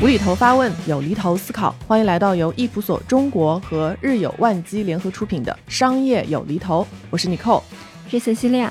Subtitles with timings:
[0.00, 7.62] 无厘头发问，有厘头思考，欢迎来到由易普所中国和日有万机联合出品的《商业有厘头》，我是 Nicole，
[8.08, 8.70] 是 Cecilia。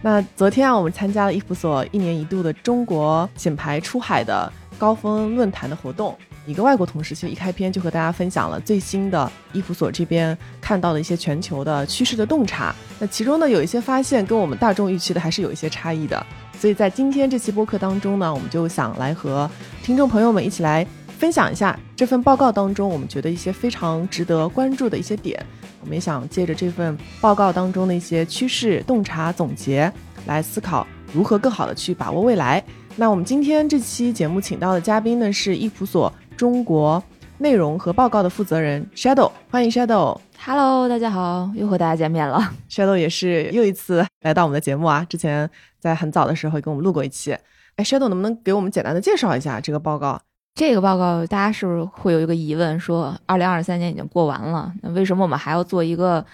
[0.00, 6.16] 那昨天啊，我们参加了易普所一年一度的中国品牌出海的高峰论坛的活动。
[6.44, 12.74] 一个外国同事其实一开篇就和大家分享了最新的易普所这边看到的一些全球的趋势的洞察。
[12.98, 16.26] 那其中呢，有一些发现跟我们大众预期的还是有一些差异的。
[16.58, 19.50] 所以在今天这期播客当中呢，我们就想来和
[19.82, 20.86] 听众朋友们一起来
[21.18, 25.44] 分享一下这份报告当中我们觉得一些非常值得关注的一些点。
[25.80, 29.92] 我们也想借着这份报告当中的一些趋势洞察总结，
[30.26, 32.62] 来思考如何更好的去把握未来。
[32.94, 37.02] 那我们今天这期节目请到的嘉宾呢是易普所中国
[37.38, 40.18] 内容和报告的负责人 Shadow，欢迎 Shadow。
[40.44, 42.40] Hello，大家好，又和大家见面了。
[42.68, 45.48] Shadow 也是又一次来到我们的节目啊，之前
[45.78, 47.32] 在很早的时候也跟我们录过一期。
[47.76, 50.20] 哎，Shadow 能不能给我们简单的介绍一下这个报告？
[50.54, 56.24] 这个报告大家是不是会有一个疑问，说二零二三年已经过完了，那为什么我们还要做一个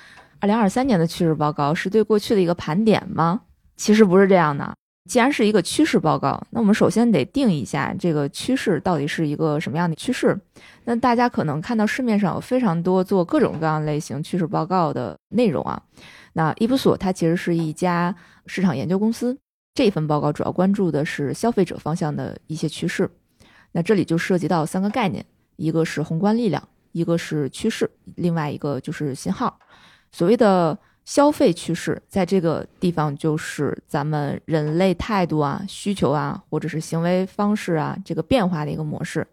[0.40, 1.74] 二零二三年的趋势报告？
[1.74, 3.42] 是对过去的一个盘点吗？
[3.76, 4.74] 其实不是这样的。
[5.08, 10.38] 既然是一个趋势报告，那我们首先得定一下这个趋势到底是一个什么样的趋势。
[10.84, 15.82] 那大家可能看到市面上有非常多做各种各样类型趋势报告的内容啊。
[16.34, 18.14] 那伊普索它其实是一家
[18.46, 19.36] 市场研究公司，
[19.74, 23.10] 这份报告主要关注的是消费者方向的一些趋势。
[23.72, 25.24] 那这里就涉及到三个概念，
[25.56, 26.62] 一个是宏观力量，
[26.92, 29.58] 一个是趋势，另外一个就是信号。
[30.12, 30.78] 所谓的
[31.08, 39.26] 消费趋势，在这个地方就是咱们人类态度啊、需求啊，或者是行为方式啊这个变化的一个模式。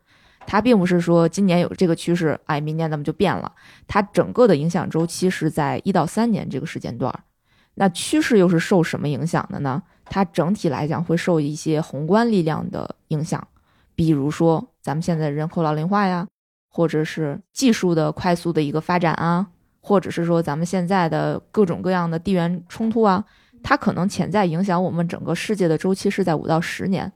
[0.48, 3.52] 它并不是说今年有这个趋势，哎，明年咱们就变了。
[3.88, 7.14] 它整个的影响周期是在一到三年这个时间段。
[7.74, 9.84] 那趋势又是受什么影响的呢？
[10.06, 13.46] 它整体来讲会受一些宏观力量的影响。
[13.96, 16.26] 比如说，咱们现在人口老龄化呀，
[16.70, 19.48] 或者是技术的快速的一个发展啊，
[19.88, 23.24] 或者是说咱们现在的各种各样的地缘冲突啊，
[23.62, 27.14] 它可能潜在影响我们整个世界的周期是在五到十年，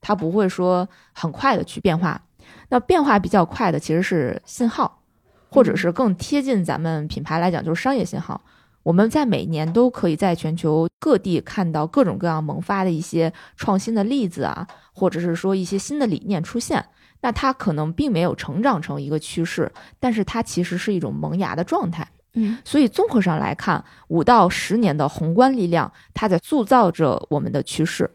[0.00, 2.22] 它不会说很快的去变化。
[2.68, 5.02] 那变化比较快的其实是信号，
[5.50, 8.40] 或者是更贴近咱们品牌来讲就是商业信号。
[8.84, 16.84] 我们在每年都可以在全球各地看到各种各样萌发的一些创新的例子啊，或者是说一些新的理念出现。
[17.24, 22.06] 那它可能并没有成长成一个趋势，但是它其实是一种萌芽的状态。
[22.34, 28.10] 嗯，所以综合上来看，五到十年的宏观力量，它在塑造着我们的趋势。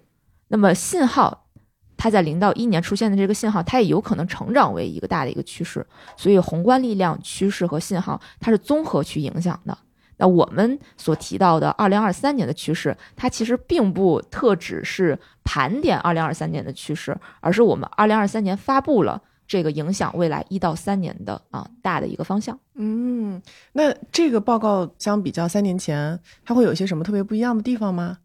[0.50, 1.48] 那么信号，
[1.98, 5.84] 它在零到一年出现的这个信号，它也有可能成长为一个大的一个趋势。
[6.16, 9.76] 所以宏观力量、趋势和信号，它是综合去影响的。
[10.20, 22.60] 那我们所提到的二零二三年的趋势，它其实并不特指是盘点二零二三年的趋势，而是我们二零二三年发布了这个影响未来一到三年的啊大的一个方向。
[22.76, 23.42] 嗯，
[23.72, 28.18] 那这个报告相比较三年前，它会有一些什么特别不一样的地方吗？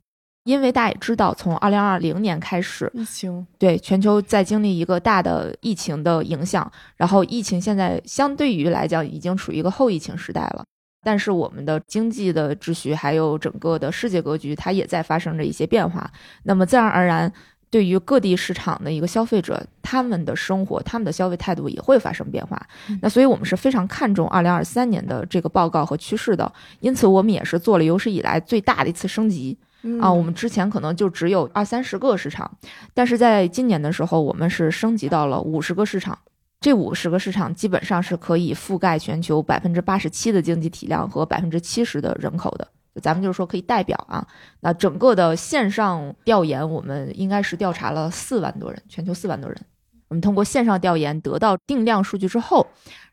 [0.45, 10.63] 因为大家也知道，从二零二零年开始，疫情对全球在经历一个大的疫情的影响，然后疫情现在相对于来讲已经处于一个后疫情时代了。
[11.05, 16.11] 但是我们的经济的秩序，还有整个的世界格局，它也在发生着一些变化。
[16.45, 17.31] 那么自然而然，
[17.71, 22.61] 对于各地市场的一个消费者，他们的生活、他们的消费态度也会发生变化。
[23.03, 26.51] 那所以我们是非常看重二零二三年的这个报告和趋势的。
[26.81, 29.59] 因此，我们也是做了有史以来最大的一次升级
[30.01, 30.13] 啊！
[30.13, 32.51] 我们之前可能就只有二三十个市场，
[32.95, 36.17] 但是在今年的时候，我们是升级到了五十个市场。
[36.65, 42.67] 这五十个市场基本上是可以覆盖全球百分之八十七的经济体量和百分之七十的人口的，
[43.03, 44.27] 咱们就是说可以代表啊。
[44.61, 49.61] 那整个的线上调研，我们应该是调查了四万多人，全球四万多人。
[50.09, 52.67] 我们通过线上调研得到定量数据之后，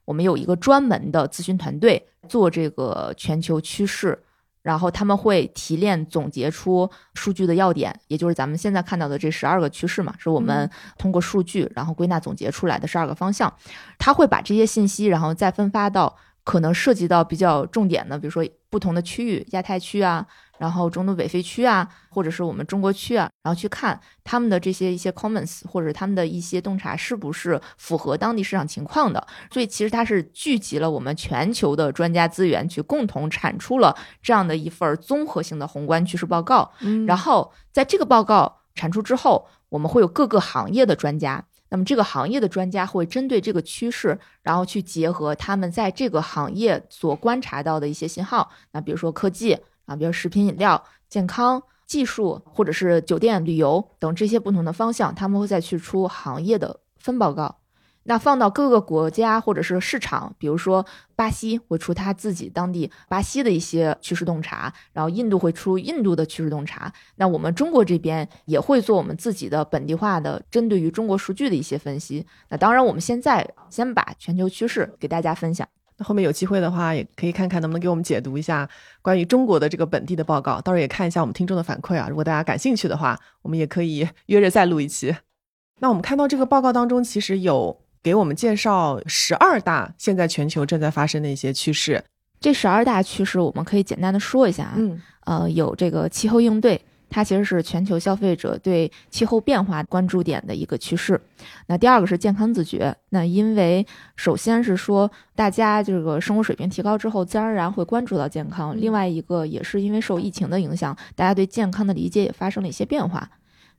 [0.06, 4.18] 我们有一个专门的咨询团队做这个全球趋势。
[4.62, 13.52] 然后他们会提炼总结出数据的要点，也就是咱们现在看到的这十二个趋势嘛，是我们通过数据然后归纳总结出来的十二个方向。
[13.98, 20.26] 他会把这些信息，然后再分发到可能涉及到比较重点的，比如说不同的区域，亚太区啊，
[20.62, 29.26] 然后中东北非区啊，或者是我们中国区啊，然后去看他们的这些一些 comments 或者他们的一些洞察是不是符合当地市场情况的。
[29.52, 36.72] 所以其实它是聚集了我们全球的专家资源，去共同产出了这样的一份综合性的宏观趋势报告。
[36.82, 41.44] 嗯然后在这个报告产出之后，我们会有各个行业的专家。
[41.70, 57.58] 那么这个行业的专家会针对这个趋势，然后去结合他们在这个行业所观察到的一些信号，那比如说科技啊，比如食品饮料、健康、技术，或者是酒店、旅游等这些不同的方向，他们会再去出行业的分报告。
[58.04, 60.84] 那放到各个国家或者是市场，比如说
[61.16, 66.92] 巴西会出他自己当地巴西的一些趋势洞察，然后印度会出印度的趋势洞察。
[67.18, 72.26] 那我们中国这边也会做我们自己的本地化的针对于中国数据的一些分析。
[72.50, 75.68] 那当然，我们现在先把全球趋势给大家分享。
[76.02, 78.68] 那后面有机会的话，也可以看看能不能给我们解读一下
[79.04, 80.60] 关于中国的这个本地的报告。
[80.62, 82.08] 到时候也看一下我们听众的反馈啊。
[82.10, 85.16] 如果大家感兴趣的话，我们也可以约着再录一期。
[85.80, 87.78] 那我们看到这个报告当中，其实有。
[88.04, 92.04] 给我们介绍十二大现在全球正在发生的一些趋势。
[92.40, 94.74] 这十二大趋势我们可以简单的说一下啊。
[94.76, 95.00] 嗯。
[95.26, 96.82] 呃，有这个气候应对，
[97.12, 101.22] 它其实是全球消费者对气候变化关注点的一个趋势。
[101.68, 102.96] 那第二个是健康自觉。
[103.10, 103.86] 那因为
[104.16, 108.76] 首先是说大家这个生活水平提高之后，自然而然会关注到健康。
[108.76, 113.30] 另外一个也是因为受疫情的影响，大家对健康的理解也发生了一些变化。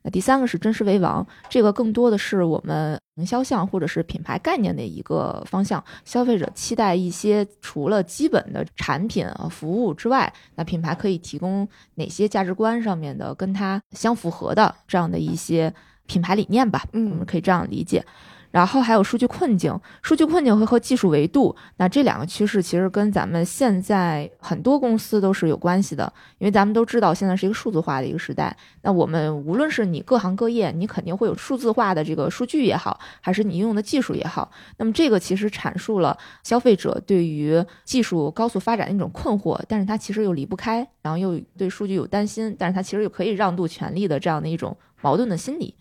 [0.02, 5.82] 那第三个是真实为王，这个更多的是我们营销项或者是品牌概念的一个方向。
[6.04, 15.72] 消费者期待一些除了基本的产品啊服务之外，那品牌可以提供哪些价值观上面的跟它相符合的这样的一些
[16.06, 16.82] 品牌理念吧？
[16.92, 18.04] 嗯，我们可以这样理解。
[18.52, 28.56] 然后还有数据困境，数据困境会和技术维度，那这两个趋势其实跟咱们现在很多公司都是有关系的，因为咱们都知道现在是一个数字化的一个时代。
[28.82, 45.74] 那我们无论是你各行各业，你肯定会有数字化的这个数据也好，还是你用的技术也好，那么这个其实阐述了消费者对于技术高速发展的一种困惑，但是他其实又离不开，然后又对数据有担心，但是他其实又可以让渡权利的这样的一种矛盾的心理。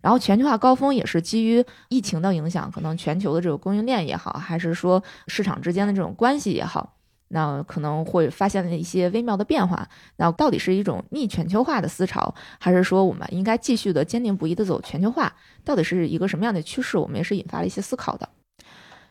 [0.00, 6.94] 然后全球化高峰也是基于疫情的影响，可能全球的这个供应链也好，还是说市场之间的这种关系也好，
[7.28, 9.88] 那可能会发现了一些微妙的变化。
[10.16, 15.32] 那到底是一种逆全球化的思潮，还是说我们应该继续的坚定不移的走全球化？
[15.64, 16.96] 到底是一个什么样的趋势？
[16.96, 18.28] 我们也是引发了一些思考的。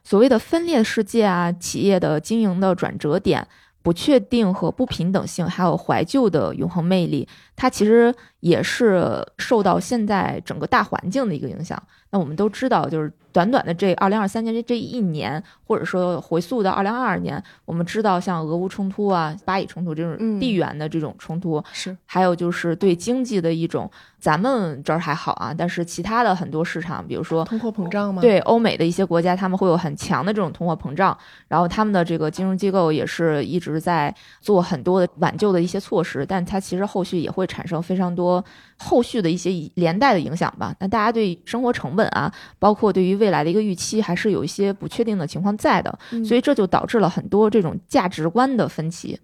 [0.04, 3.48] 所谓的分裂世界啊，企业的经营的转折点。
[3.82, 7.26] 不确定和不平等性，还有怀旧的永恒魅力，
[7.60, 11.78] 它其实也是受到现在整个大环境的一个影响。
[12.12, 28.24] 那我们都知道，就是短短的这二零二三年这这一年，或者说回溯到二零二二年，我们知道像俄乌冲突啊、巴以冲突这种地缘的这种冲突，是还有就是对经济的一种，咱们这儿还好啊，但是其他的很多市场，比如说通货膨胀吗？
[28.24, 31.16] 对，欧美的一些国家，他们会有很强的这种通货膨胀，
[31.48, 38.42] 然后他们的这个金融机构也是一直在做很多的挽救的一些措施，但它其实后续也会产生非常多。
[38.78, 40.74] 后续的一些连带的影响吧。
[40.80, 46.00] 那大家对生活成本啊，包括对于未来的一个预期，还是有一些不确定的情况在的。
[46.26, 49.20] 所以这就导致了很多这种价值观的分歧。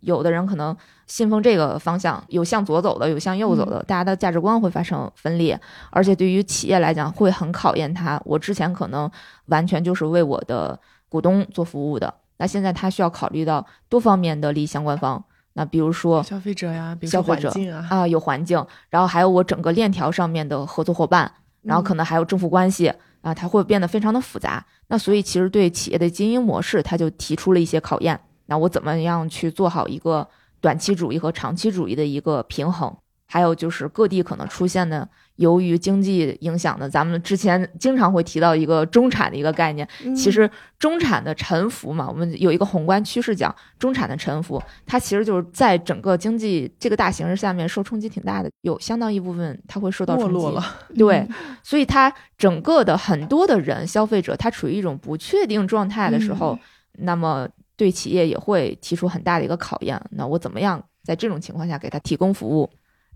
[0.00, 0.74] 有的人可能
[1.06, 5.58] 信奉这个方向，有向左走的，有向右走的，大家的价值观会发生分裂。
[5.90, 8.20] 而且对于企业来讲，会很考验他。
[8.24, 9.10] 我之前可能
[9.46, 10.78] 完全就是为我的
[11.08, 15.22] 股东做服务的，那现在他需要考虑到多方面的利益相关方。
[15.54, 17.52] 那比如说消费者呀，消费者
[17.88, 21.30] 啊，有环境，然后还有我整个链条上面的合作伙伴，
[21.62, 24.64] 然后可能还有政府关系啊，它会变得非常的复杂。
[24.88, 28.18] 那所以其实对企业的经营模式，它就提出了一些考验。
[28.46, 30.26] 那我怎么样去做好一个
[30.60, 32.96] 短期主义和长期主义的一个平衡？
[33.26, 35.08] 还有就是各地可能出现的。
[35.40, 39.88] 由于经济影响的，咱们之前经常会提到一个中产的一个概念。
[40.14, 50.58] 其实中产的沉浮嘛，我们有一个宏观趋势讲中产的沉浮，它其实就是在整个经济这个大形势下面受冲击挺大的，有相当一部分它会受到冲击。
[50.98, 51.26] 对，
[51.62, 56.58] 所以它整个的很多的人消费者，他处于一种不确定状态的时候，
[56.98, 59.98] 那么对企业也会提出很大的一个考验。
[60.10, 62.68] 那我怎么样在这种情况下给他提供服务？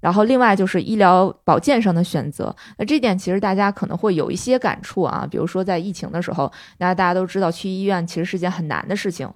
[0.04, 2.54] 然后，另外就是医疗保健上的选择。
[2.76, 5.26] 那这点其实大家可能会有一些感触啊。
[5.30, 9.26] 比如说在疫情的时候，那大家都知道去医院其实是件很难的事情，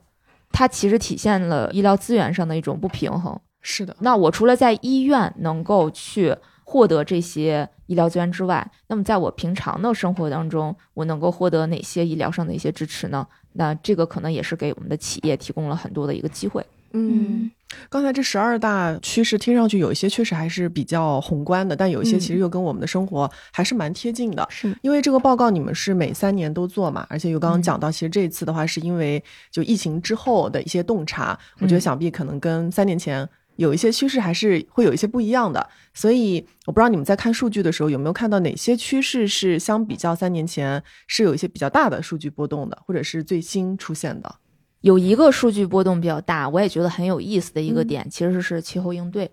[0.52, 3.34] 它其实体现了医疗资源上的一种不平衡。
[3.62, 3.96] 是的。
[4.00, 13.26] 那我除了在医院能够去获得这些医疗资源之外，那么在我平常的生活当中，我能够获得哪些医疗上的一些支持呢？
[13.54, 16.62] 那这个可能也是给我们的企业提供了很多的一个机会。
[16.92, 17.50] 嗯，
[17.90, 24.46] 刚才这十二大趋势听上去有一些确实还是比较宏观的，但有一些其实又跟我们的生活还是蛮贴近的。
[24.50, 35.68] 是因为这个报告你们是每三年都做嘛，而且有刚刚讲到，其实这一次的话是因为就疫情之后的一些洞察，我觉得想必可能跟三年前有一些趋势还是会有一些不一样的。
[35.92, 44.36] 所以我不知道你们在看数据的时候有没有看到哪些趋势是相比较三年前是有一些比较大的数据波动的，或者是最新出现的。
[44.80, 49.30] 有一个数据波动比较大，我也觉得很有意思的一个点，其实是气候应对。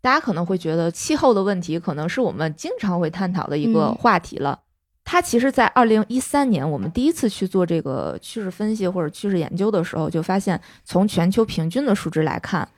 [0.00, 4.60] 大家可能会觉得气候的问题可能是我们经常会探讨的一个话题了。
[5.02, 12.68] 它其实，在二零一三年，我们第一次去做这个趋势分析或者趋势研究的时候，就发现，从全球平均的数值来看，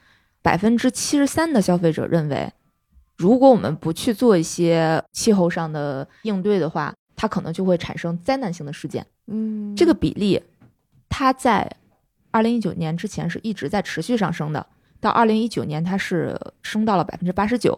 [0.42, 2.52] 百分之七十三的消费者认为，
[3.16, 9.06] 如果我们不去做一些气候上的应对的话，它可能就会产生灾难性的事件。
[9.26, 10.42] 嗯，这个比例，
[11.08, 11.70] 它在
[12.38, 14.64] 二零一九年之前是一直在持续上升的，
[15.00, 17.76] 到二零一九年它是升到了百分之八十九。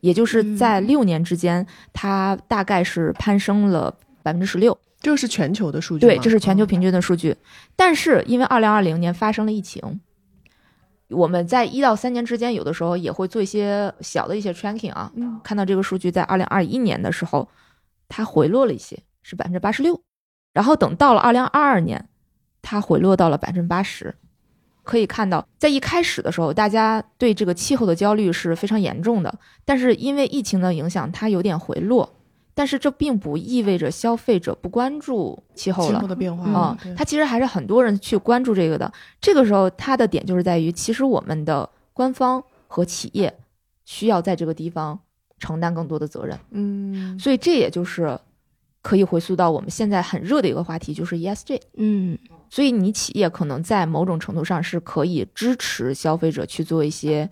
[0.00, 3.94] 也就是在六年之间，它大概是攀升了
[4.24, 4.76] 百分之十六。
[5.00, 6.04] 这个是全球的数据。
[6.04, 7.36] 对，这是全球平均的数据。
[7.76, 10.00] 但是因为二零二零年发生了疫情，
[11.08, 15.12] 我们在一到三年之间，有的时候也会做一些小的一些 tracking 啊。
[15.14, 15.40] 嗯。
[15.44, 17.48] 看到这个数据在二零二一年的时候，
[18.08, 20.02] 它回落了一些，是百分之八十六。
[20.52, 22.08] 然后等到了二零二二年，
[22.62, 24.14] 它回落到了百分之八十。
[24.84, 29.32] 可以看到，在一开始的时候，大家对这个气候的焦虑是非常严重的。
[29.64, 32.08] 但是因为疫情的影响，它有点回落。
[32.54, 35.94] 但是这并不意味着消费者不关注气候了。
[35.94, 38.92] 气候的变化啊，它其实还是很多人去关注这个的。
[39.20, 43.32] 这个时候，它的点就是在于，其实我们的官方和企业
[43.84, 44.98] 需要在这个地方
[45.38, 46.38] 承担更多的责任。
[46.50, 48.18] 嗯，所以这也就是
[48.82, 51.60] 可以回溯到我们现在很热的一个话题，就是 ESG。
[51.76, 52.18] 嗯。
[52.54, 57.26] 所以，你企业可能在某种程度上是可以支持消费者去做一些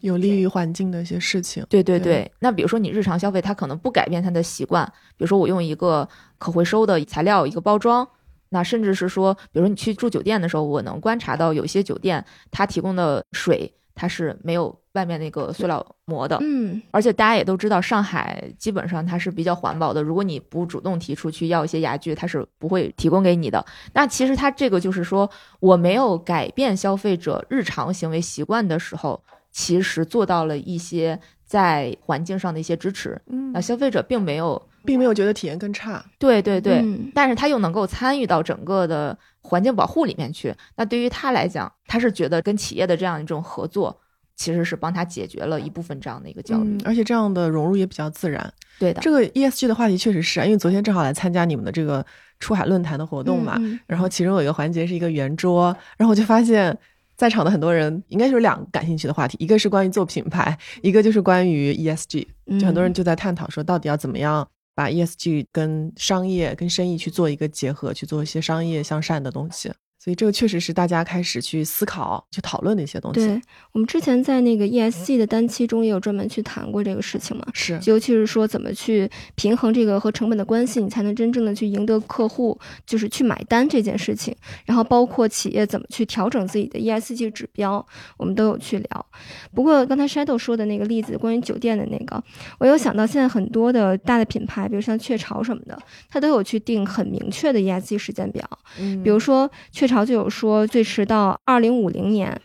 [0.00, 1.64] 有利于环境的一些事情。
[1.68, 2.28] 对对对。
[2.40, 4.84] 那比如说，你日常消费，它可能不改变它的习惯。
[5.16, 8.08] 比如说，我用一个可回收的材料一个包装，
[8.48, 13.72] 那甚至是说，比如说你去住酒店的时候，我能观察到有些酒店它提供的水。
[13.98, 20.00] 它是没有外面那个塑料膜的，嗯，而且大家也都知道，上海基本上它是比较环保的。
[20.00, 23.64] 如果你不主动提出去要一些牙具，它是不会提供给你的。
[23.92, 25.28] 那其实它这个就是说，
[25.58, 33.20] 我没有改变消费者日常行为习惯的时候，其实做到了一些在环境上的一些支持。
[33.26, 36.04] 嗯，那消费者并没有，并没有觉得体验更差。
[36.18, 39.16] 对对对，但是他又能够参与到整个的。
[39.40, 43.98] 环境保护里面去，那对于他来讲，他是觉得跟企业的这样一种合作，
[44.36, 48.52] 其实是帮他解决了一部分这样的一个焦虑，而且这样的融入也比较自然。
[48.78, 52.04] 对的，这个 ESG 的话题确实是啊，因为昨天正好来参加你们的这个
[52.40, 56.76] 出海论坛的活动嘛，然后其中有一个环节是一个圆桌，然后我就发现，
[57.16, 62.26] 在场的很多人应该是有两个感兴趣的话题，一个是关于做品牌，一个就是关于 ESG，
[62.60, 64.46] 就很多人就在探讨说，到底要怎么样。
[64.78, 69.72] 把 ESG 跟商业、跟生意去做一个结合，去做一些商业向善的东西。
[69.98, 73.20] 所以这个确实是大家开始去思考、去讨论的一些东西。
[73.26, 73.40] 对
[73.72, 77.44] 我们之前在那个 ESG 的单期中也有专门去谈过这个事情嘛？
[77.52, 84.34] 是，尤其是说怎么去平衡这个和成本的关系，你才能真正的去赢得客户，就是去买单这件事情。
[84.64, 87.84] 然后包括企业怎么去调整自己的 ESG 指标，
[88.16, 89.06] 我们都有去聊。
[89.52, 92.22] 不过刚才 Shadow 说的那个例子，关于酒店的那个，
[92.60, 95.76] 我有想到现在很多的大的品牌，比如像雀巢什么的，
[96.08, 98.48] 它都有去定很明确的 ESG 时间表。
[98.78, 100.04] 嗯，比如说雀巢。
[100.04, 102.40] 就有说，最迟到二零五零年，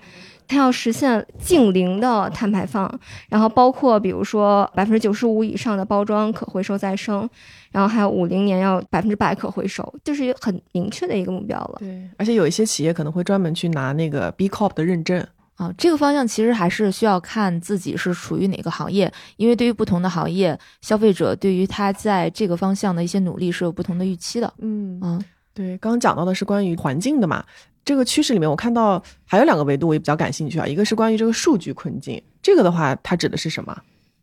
[0.48, 2.92] 它要实现净零的碳排放，
[3.30, 7.30] 然后包括比如说百分之九十五以上的包装可回收再生，
[7.72, 11.76] 然后还有五零年要百分之百可回收，就是很明确的一个目标了。
[11.80, 15.74] 对，而且有一些企业可能会专门去拿那个 B Corp 的认证啊。
[15.78, 24.54] 这个方向其实还是需要看自己是属于哪个行业，因为对于不同的行业，消费者对于他在这个方向的一些努力是有不同的预期的。
[24.60, 25.20] 嗯啊。
[25.53, 27.43] 对，刚刚讲到的是关于环境的嘛，
[27.86, 33.81] 这个趋势里面我看到还有两个维度我也比较感兴趣啊，一个是关于这个数据困境，这个的话它指的是什么？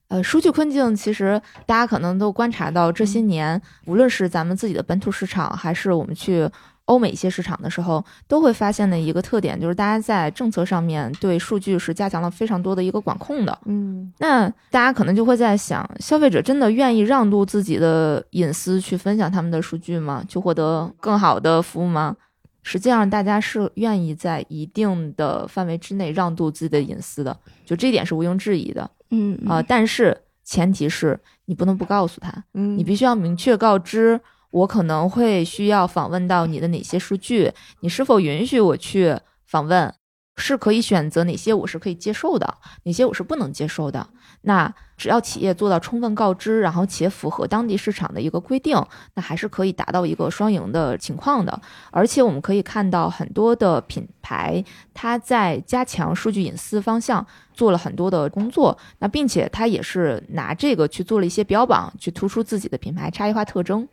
[0.08, 6.48] 呃，数据困境其实大家可能都观察到这些年，无论是咱们自己的本土市场，还是我们去。
[6.86, 13.56] 欧美一些市场的时候，都会发现的一个特点，就是大家在政策上面对数据是加强了非常多的一个管控的。
[13.66, 20.24] 嗯，那大家可能就会在想，消费者真的愿意让渡自己的隐私去分享他们的数据吗？
[20.28, 22.16] 去获得更好的服务吗？
[22.62, 28.90] 实际上，大家是愿意在一定的范围之内让渡自己的隐私的，就这一点是毋庸置疑的。
[29.10, 34.20] 嗯啊，但是前提是你不能不告诉他，嗯，你必须要明确告知。
[34.50, 37.52] 我可能会需要访问到你的哪些数据？
[37.80, 39.94] 你是否允许我去访问？
[40.36, 44.08] 是可以选择哪些我是可以接受的，哪些我是不能接受的。
[44.42, 48.82] 那只要企业做到充分告知，然后且符合当地市场的一个规定，
[49.14, 51.60] 那还是可以达到一个双赢的情况的。
[51.90, 54.64] 而且我们可以看到很多的品牌，
[54.94, 63.86] 它在加强数据隐私方向做了很多的工作，那并且它也是拿这个去做了一些标榜，去突出自己的品牌差异化特征。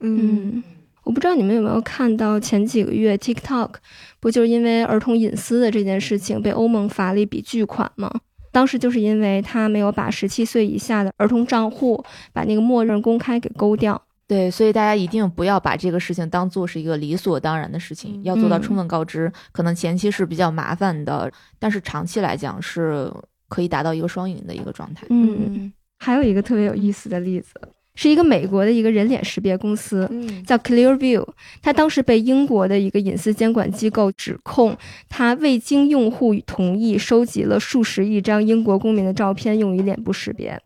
[0.00, 0.62] 嗯，
[1.02, 3.70] 我不知道你们有没有看到前几个月 TikTok
[4.20, 8.10] 不就是因为儿童隐私的这件事情被欧盟罚了一笔巨款吗？
[8.50, 14.00] 当时就是因为他没有把十七岁以下的儿童账户把那个默认公开给勾掉。
[14.26, 19.30] 对，所以大家一定不要把这个事情当做是一个理所当然的事情，要做到充分告知。
[19.52, 23.12] 可能前期是比较麻烦的，但是长期来讲是
[23.48, 25.06] 可以达到一个双赢的一个状态。
[25.10, 27.50] 嗯，还有一个特别有意思的例子。
[27.94, 30.10] 是一个美国的一个人脸识别公司，
[30.46, 31.24] 叫 Clearview。
[31.62, 34.76] 他当时被英国的一个隐私监管机构指控，
[35.08, 40.60] 他未经用户同意收集了数十亿张英国公民的照片用于脸部识别。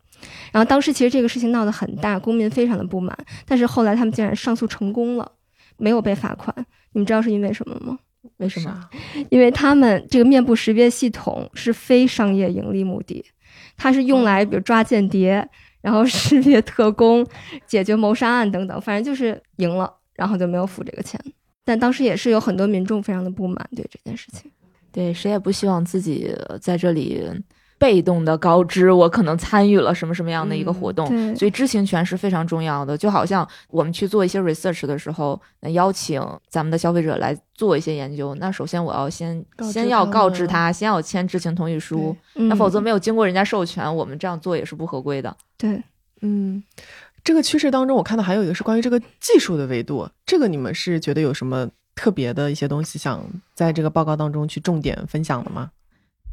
[0.51, 3.15] 然后当时其实这个事情闹得很大，公民非常的不满。
[3.45, 5.31] 但是后来他们竟然上诉成功了，
[5.77, 6.53] 没有被罚款。
[6.93, 7.99] 你们知道是因为什么吗？
[8.37, 8.89] 为什么？
[9.29, 13.23] 因为他们这个面部识别系统是非商业盈利目的，
[13.77, 15.47] 它是用来比如抓间谍。
[15.81, 17.25] 然后识别特工、
[17.65, 21.19] 解决谋杀案等等，反正就是赢了，然后就没有付这个钱。
[21.63, 24.51] 但当时也是有很多民众非常的不满对这件事情。
[24.91, 27.23] 对，谁也不希望自己在这里
[27.79, 31.07] 被动的告知我可能参与了什么什么样的一个活动。
[31.35, 32.95] 所以知情权是非常重要的。
[32.97, 42.15] 就好像我们去做一些 research 的时候，那邀请咱们的消费者来做一些研究，那首先我要先先要告知他，先要签知情同意书。
[42.33, 45.35] 那否则没有经过人家授权，我们这样做也是不合规的。
[45.57, 45.81] 对，
[46.21, 46.61] 嗯，
[47.23, 55.71] 这个趋势当中，我看到还有一个是关于这个技术的维度，这个你们是觉得有什么特别的一些东西想在这个报告当中去重点分享的吗？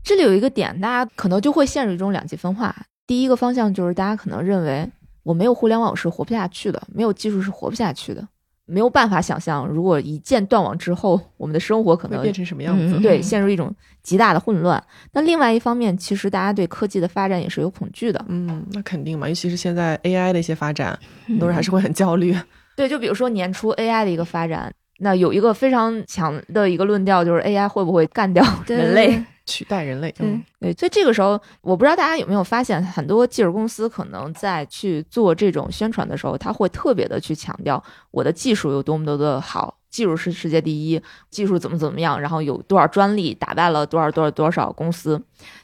[0.06, 2.72] 这里有一个点，大家可能就会陷入一种两极分化。
[3.08, 4.88] 第一个方向就是大家可能认为
[5.24, 8.24] 我没有互联网是活不下去的，没有技术是活不下去的。
[8.66, 12.98] 没有办法想象，如果一键断网之后，我们的生活可能变成什么样子？
[13.02, 14.80] 对，陷入一种极大的混乱。
[15.12, 18.24] 那另外一方面，其实大家对科技的发展也是有恐惧的。
[18.28, 20.96] 嗯，那肯定嘛，尤其是现在 AI 的一些发展，
[21.26, 22.32] 很多人还是会很焦虑。
[22.76, 29.24] 对，就比如说年初 AI 的一个发展，那有一个非常强的一个论调，就是 AI 会不会干掉人类？
[29.46, 45.22] 取代人类，嗯对，所以这个时候，我不知道大家有没有发现，很多技术公司可能在去做这种宣传的时候，他会特别的去强调我的技术有多么多的好，技术是世界第一，技术怎么怎么样，然后有多少专利，打败了多少多少多少公司，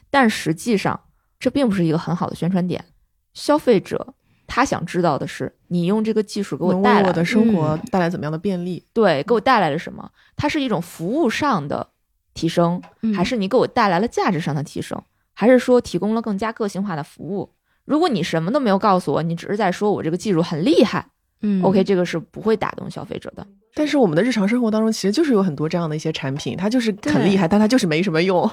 [0.09, 0.99] 但实际上
[1.37, 2.85] 这并不是一个很好的宣传点。
[3.33, 4.13] 消费者
[4.47, 8.85] 他想知道的是，你用这个技术给我带来我的生活带来怎么样的便利？
[8.93, 10.09] 对，给我带来了什么？
[10.37, 11.89] 它是一种服务上的。
[12.33, 12.81] 提升，
[13.15, 15.01] 还是你给我带来了价值上的提升，
[15.33, 17.49] 还是说提供了更加个性化的服务？
[17.85, 21.05] 如果你什么都没有告诉我，你只是在说我这个技术很厉害，
[21.41, 23.45] 嗯，OK，这个是不会打动消费者的。
[23.75, 28.49] 但是我们的日常生活当中，其实就是有很多这样的一些产品，它就是很厉害，但它就是没什么用。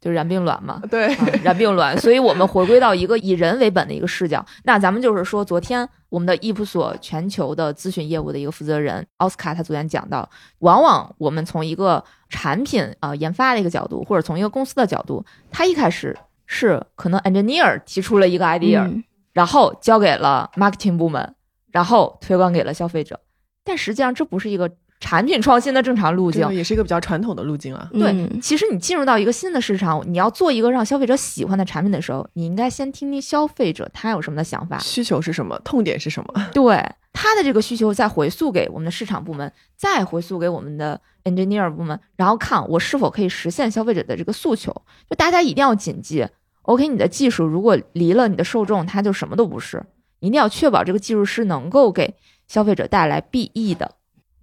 [0.00, 4.44] 就染病卵嘛，对，染病卵，所以我们回归到一个以人为本的一个视角。
[4.64, 10.26] 那咱们就是说，昨天我们的易普索全球的咨询业务的一个负责人奥斯卡，他昨天讲到，
[10.60, 19.02] 往往我们从一个产品啊研发的一个角度，或者从一个公司的角度，他一开始是可能 engineer 提出了一个 idea，
[19.34, 21.34] 然后交给了 marketing 部门，
[21.70, 23.20] 然后推广给了消费者，
[23.62, 24.70] 但实际上这不是一个。
[25.00, 27.88] 产品创新的正常路径也是一个比较传统的路径啊。
[27.92, 36.46] 对，其实你进入到一个新的市场，你要做一个让消费者喜欢的产品的时候，你应该先听听消费者他有什么的想法、需求是什么、痛点是什么。
[36.52, 36.76] 对
[37.12, 44.70] 他的这个需求，再回溯给我们的市场部门，再回溯给我们的 engineer 部门，然后看我是否可以实现消费者的这个诉求。
[45.08, 46.26] 就大家一定要谨记
[46.62, 49.82] ，OK，你的技术如果离了你的受众，它就什么都不是。
[50.20, 52.14] 一定要确保这个技术是能够给
[52.46, 53.92] 消费者带来裨益的。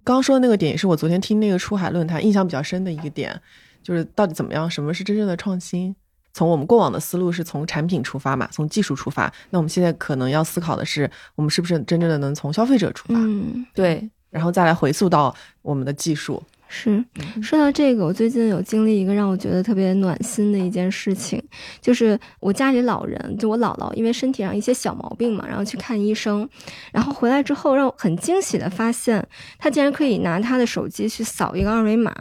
[0.08, 3.38] 刚刚说的那个点也是我昨天听那个出海论坛印象比较深的一个点，
[3.82, 5.94] 就是到底怎么样，什么是真正的创新？
[6.32, 13.20] 从我们过往的思路是从产品出发嘛，从技术出发，那我们现在可能要思考的是，我们是不是真正的能从消费者出发？
[13.20, 16.42] 嗯，对，然后再来回溯到我们的技术。
[16.70, 17.02] 是，
[17.42, 21.42] 说到这个，我最近有经历一个让我觉得特别暖心的一件事情，
[21.80, 26.46] 就是我家里老人，就我姥姥，因为身体上一些小毛病嘛，然后去看医生，
[26.92, 29.26] 然后回来之后，让我很惊喜的发现，
[29.58, 32.12] 他竟然可以拿他的手机去扫一个二维码，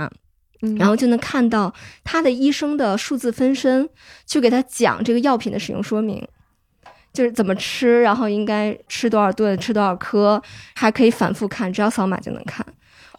[0.77, 1.73] 然后就能看到
[2.05, 3.89] 他的医生的数字分身，
[4.25, 6.25] 去给他讲这个药品的使用说明，
[7.11, 10.41] 就是怎么吃，然后应该吃多少顿，吃多少颗，
[10.73, 12.65] 还可以反复看，只要扫码就能看。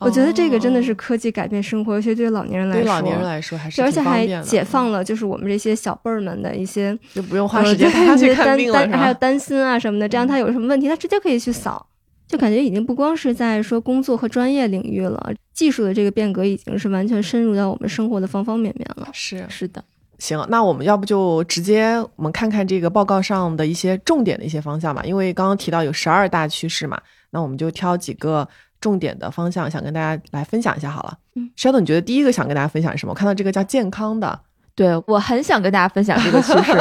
[0.00, 9.14] 我觉得这个真的是哦科技改变生活，尤其对老年人来说，对老年人来说还是对，而且还解放了就是我们这些小辈儿们的一些就不用花呃时间他担看病了，是担还有？
[9.14, 11.86] 担心啊什么的，这样他有什么问题，他直接可以去扫。
[12.28, 19.08] 就感觉已经不光是在说工作和专业领域了，技术的这个变革已经是完全深入到我们生活的方方面面了。
[19.14, 19.82] 是是的，
[20.18, 25.02] 行，那我们要不就直接我们看看这个报告上的一些重点的一些方向吧？
[25.04, 28.46] 因为刚刚提到有十二大趋势嘛，那我们就挑几个
[28.80, 31.18] 重点的方向，想跟大家来分享一下好了。
[31.34, 33.12] 嗯 Sheldon，你觉得第一个想跟大家分享是什么？
[33.12, 34.40] 我看到这个叫健康的，
[34.74, 36.72] 对我很想跟大家分享这个趋势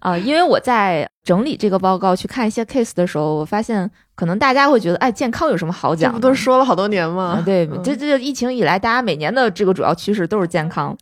[0.00, 6.20] 啊、因为我在整理这个报告去看一些 case 的时候，我发现可能大家会觉得，哎，健康有什么好这不讲的？
[6.20, 7.40] 都说了好多年吗？
[7.40, 10.96] 啊，对，嗯这这疫情以来，大家每年的这个主要趋势都是健康，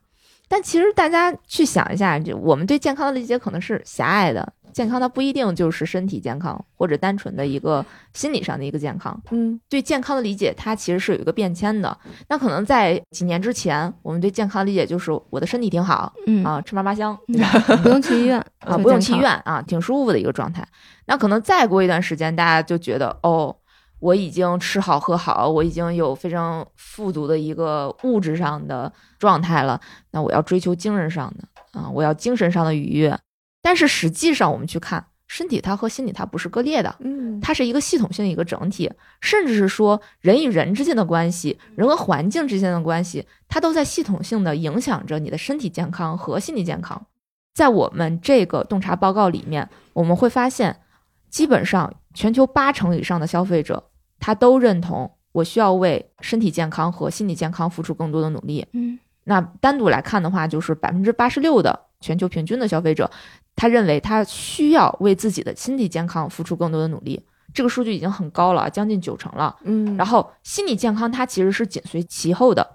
[0.49, 4.53] 但其实大家去想一下，就我们对健康的理解可能是狭隘的。
[4.73, 9.17] 健康它不一定就是身体健康，或者单纯的一个心理上的一个健康。
[9.31, 11.97] 嗯对健康的理解，它其实是有一个变迁的。
[12.29, 17.39] 那可能在几年之前，我们对健康的理解就是我的身体挺好嗯啊，吃嘛嘛香， 嗯
[17.85, 20.67] 不用去医院啊，不用去医院啊，挺舒服的一个状态。
[21.07, 23.55] 那可能再过一段时间，大家就觉得哦，
[24.05, 29.81] 我已经吃好喝好，我已经有非常富足的一个物质上的状态了。
[30.11, 33.19] 那我要追求精神上的啊，我要精神上的愉悦。
[33.63, 47.07] 但是实际上，我们去看身体，它和心理它不是割裂的，嗯，它是一个系统性的一个整体，甚至是说人与人之间的关系，人和环境之间的关系，它都在系统性的影响着你的身体健康和心理健康。
[47.55, 50.79] 在我们这个洞察报告里面，我们会发现，
[51.31, 53.83] 基本上全球八成以上的消费者，
[54.25, 58.67] 他都认同我需要为身体健康和心理健康付出更多的努力。
[58.73, 63.11] 嗯那单独来看的话，就是百分之八十六的全球平均的消费者，
[63.55, 67.23] 他认为他需要为自己的心理健康付出更多的努力。
[67.53, 69.55] 这个数据已经很高了，将近九成了。
[69.65, 72.67] 嗯，然后心理健康它其实是紧随其后的，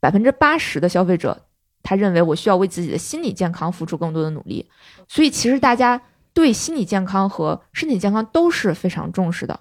[0.00, 1.40] 百分之八十的消费者
[1.84, 4.68] 他认为我需要为自己的心理健康付出更多的努力。
[5.06, 6.02] 所以其实大家
[6.34, 9.60] 对心理健康和身体健康都是非常重视的。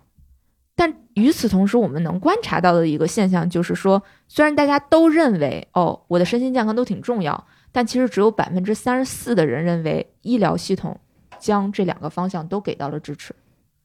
[1.15, 10.99] 但与此同时，我们能观察到的一个现象就是说，虽然大家都认为哦，我的身心健康都挺重要，但其实只有百分之三十四的人认为医疗系统
[11.39, 13.34] 将这两个方向都给到了支持。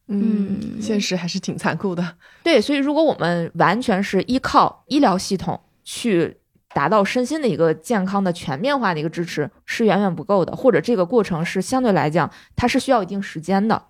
[0.07, 2.15] 嗯，嗯现实还是挺残酷的。
[2.43, 6.37] 对，所以如果我们完全是依靠医疗系统去
[6.73, 13.81] 达到身心的一个健康的全面化的一个支持，是远远不够的，或者这个过程是相对来讲它是需要一定时间的。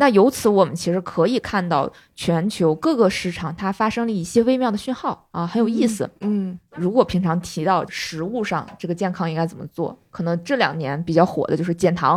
[0.00, 6.08] 那由此我们其实可以看到全球各个市场它发生了一些微妙的讯号啊，很有意思。
[6.22, 12.12] 嗯如果平常提到食物上这个健康应该怎么做，可能这两年比较火的就是减糖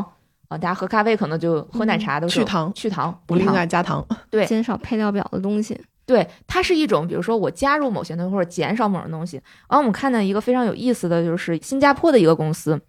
[0.47, 4.05] 啊，大家喝咖啡可能就喝奶茶都是去糖去糖不另外加糖。
[4.29, 5.77] 对 减少配料表的东西。
[6.05, 9.35] 对，它是一种，比如说我加入某些东西或者减少某种东西。
[9.67, 12.79] 然后我们看到一个非常有意思的就是新加坡的一个公司，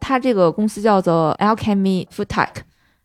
[0.00, 2.48] 它这个公司叫做 Alchemy Food Tech，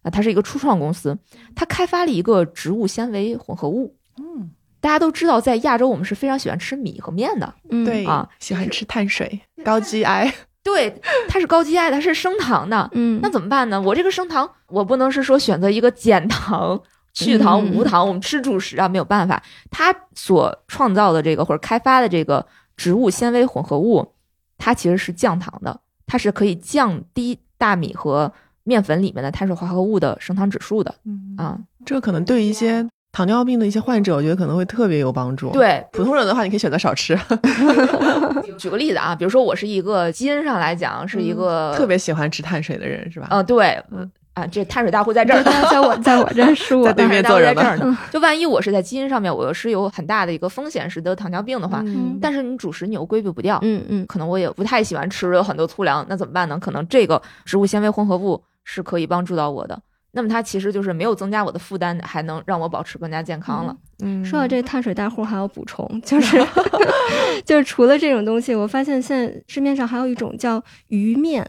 [0.03, 1.17] 啊，它是一个初创公司，
[1.55, 3.95] 它开发了一个植物纤维混合物。
[4.17, 10.31] 嗯，大家都知道，在亚洲我们是非常喜欢吃米和面的，嗯，对啊，喜欢吃碳水，高 GI。
[10.63, 12.89] 对，它是高 GI，它是升糖的。
[12.93, 13.81] 嗯，那怎么办呢？
[13.81, 16.81] 我这个升糖，我不能是说选择一个减糖、
[17.13, 19.43] 去糖、嗯无糖，我们吃主食啊，没有办法。
[19.69, 22.45] 它所创造的这个或者开发的这个
[22.77, 24.13] 植物纤维混合物，
[24.57, 28.31] 它其实是降糖的，它是可以降低大米和
[28.63, 31.57] 面粉里面的碳水化合物的升糖指数的嗯啊。
[31.85, 37.17] 这个可能对一些糖尿病的一些患者，我觉得可能会特别有帮助。，对，普通人的话，你可以选择少吃。
[38.57, 43.27] 举个例子啊，比如说我是一个基因上来讲是一个、嗯特别喜欢吃碳水的人，是吧？
[43.31, 45.51] 嗯，对，嗯啊，这碳水大户在这儿呢。
[45.69, 47.97] 在我在我这儿是我在对面坐着呢户在这儿呢。
[48.11, 56.57] 就万一我是在基因上面，我是有很大的一个风险是得糖尿病的话，嗯但是你主食你又规避不掉，嗯嗯可能我也不太喜欢吃很多粗粮，那怎么办呢？
[56.59, 59.81] 可能这个植物纤维混合物是可以帮助到我的。
[60.15, 63.75] 那么它其实就是没有增加我的负担，还能让我保持更加健康了。
[64.03, 66.37] 嗯说到这个碳水大户，还要补充，就是
[67.43, 71.43] 就是除了这种东西，我发现现在市面上还有一种叫鱼面，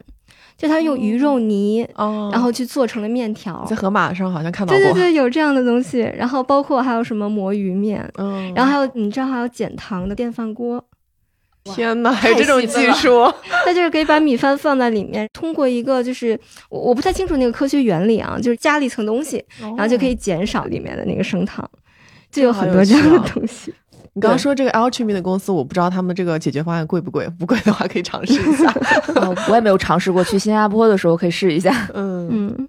[0.56, 3.76] 就它用鱼肉泥，哦，然后去做成了面条在。
[3.76, 4.82] 河马上好像看到过。
[4.82, 6.00] 对对对， 有这样的东西。
[6.16, 10.82] 然后包括还有什么魔芋面，嗯，然后还有你知道还有减糖的电饭锅，
[11.64, 13.32] 天哪，还有这种技术？
[13.64, 21.68] 它就是可以把米饭放在里面，通过一个就是我我不太清楚那个科学原理啊，就是加了一层东西，然后就可以减少里面的那个升糖，
[22.30, 23.72] 就有很多这样的东西。
[24.16, 28.72] 你刚刚说这个 Alchemy 的公司，我不知道他们这个解决方案贵不贵，不贵的话可以尝试一下。
[29.16, 31.88] 呃我也没有尝试过，去新加坡的时候可以试一下。
[31.94, 32.68] 嗯嗯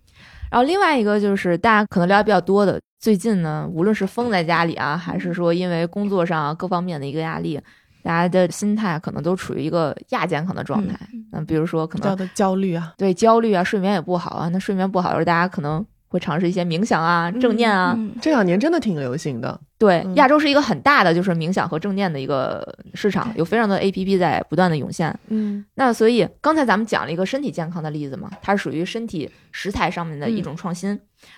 [0.50, 7.60] 然后另外一个就是大家可能了解比较多的，最近呢，无论是封在家里啊，还是说因为工作上各方面的一个压力，
[8.06, 10.96] 大家的心态可能都处于一个亚健康的状态。
[11.34, 14.48] 嗯，比如说可能焦虑啊，对焦虑啊，睡眠也不好啊。
[14.50, 17.96] 那睡眠不好的时候，大家可能会尝试一些冥想啊、正念啊。
[17.98, 19.60] 嗯这两年真的挺流行的。
[19.80, 25.18] 对，嗯亚洲是一个很大的就是冥想和正念的一个市场，有非常多的 A P P 在不断的涌现。
[25.30, 30.90] 嗯那所以刚才咱们讲了一个身体健康的例子嘛，它是属于身体食材上面的一种创新。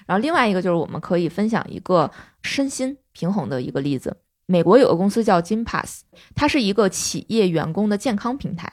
[0.05, 2.11] 然后另外一个就是我们可以分享一个
[2.43, 4.17] 身心平衡的一个例子。
[4.47, 5.99] 美国有个公司叫 GymPass，
[6.33, 8.71] 它是一个企业员工的健康平台。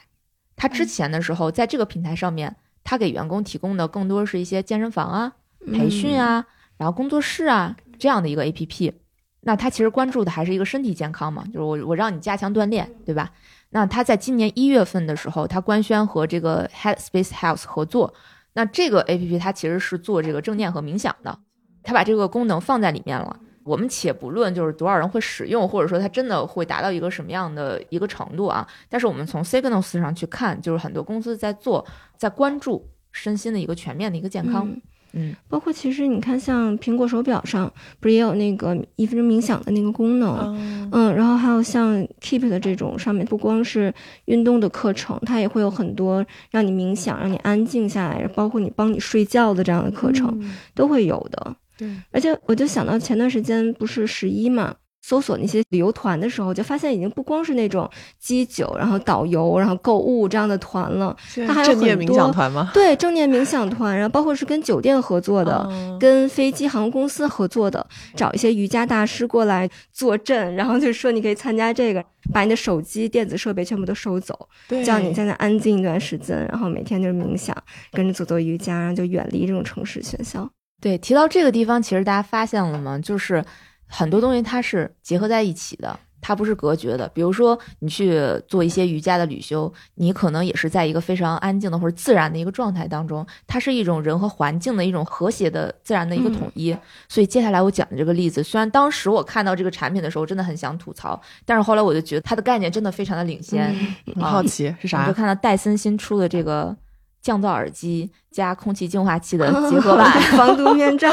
[0.54, 5.32] 它之前的时候在这个平台上面，它给员工提供的更多是一些健身房啊、
[5.72, 8.92] 培训啊，然后工作室啊这样的一个 APP。
[9.40, 13.32] 那它其实关注的还是一个身体健康嘛，就是我我让你加强锻炼，对吧？
[13.70, 18.14] 那它在今年一月份的时候，它官宣和这个 Headspace Health 合作。
[18.52, 21.40] 那这个 APP 它其实是做这个正念和冥想的，
[21.82, 23.40] 它把这个功能放在里面了。
[23.64, 31.84] 我们且不论就是多少人会使用，或者说它真的会达到一个什么样的一个程度啊，但是我们从 Signals 上去看，就是很多公司在做，
[32.16, 34.68] 在关注身心的一个全面的一个健康。
[34.68, 34.82] 嗯
[35.16, 40.36] 嗯包括其实你看，像苹果手表上不是也有那个一分钟冥想的那个功能？
[40.56, 51.56] 嗯嗯，然后还有像 Keep 的这种上面，不光是运动的课程，它也会有很多让你冥想、让你安静下来，包括你帮你睡觉的这样的课程、嗯都会有的。
[51.76, 62.70] 对，而且我就想到前段时间不是十一嘛，搜索那些旅游团的时候，就发现已经不光是那种机酒，然后导游，然后购物这样的团了，现它还有在正念冥很多想团吗？
[62.72, 65.66] 对，正念冥想团，然后包括是跟酒店合作的。
[65.70, 77.56] 嗯跟飞机航空公司合作的，找一些瑜伽大师过来坐镇，然后就说你可以参加这个，把你的手机、电子设备全部都收走，对叫你在那安静一段时间，然后每天就是冥想，
[77.92, 80.50] 跟着做做瑜伽，然后就远离这种城市喧嚣。
[80.84, 82.98] 对，提到这个地方，其实大家发现了吗？
[82.98, 83.42] 就是
[83.86, 87.08] 很多东西它是结合在一起的，它不是隔绝的。
[87.14, 96.76] 比如说，你去做一些瑜伽的旅修，你可能也是在一个非常安静的或者自然的一个状态当中，它是一种人和环境的一种和谐的自然的一个统一。
[97.08, 103.74] 所以接下来我讲的这个例子，虽然当时我看到这个产品的时候真的很想吐槽，但是后来我就觉得它的概念真的非常的领先。
[104.14, 105.14] 很好奇是你啥就？
[105.14, 106.76] 看到戴森新出的这个
[107.24, 110.12] 降噪耳机加空气净化器的结合版。
[110.36, 111.08] 防毒面罩，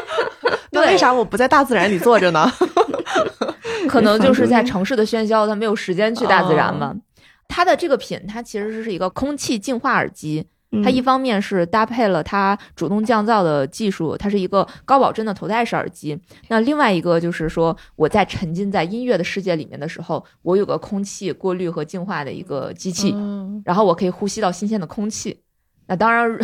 [0.72, 2.50] 那为啥我不在大自然里坐着呢？
[3.86, 6.94] 可能就是在城市的喧嚣，他没有时间去大自然嘛。
[7.46, 10.46] 它的这个品，它其实是一个空气净化耳机，
[10.82, 16.18] 它一方面是搭配了它主动降噪的技术，它是一个高保真的头戴式耳机。
[16.48, 25.40] 那另外一个就是说，我在沉浸在音乐的世界里面的时候，我有个空气过滤和净化的一个机器，嗯然后我可以呼吸到新鲜的空气。
[25.86, 26.38] 那当然，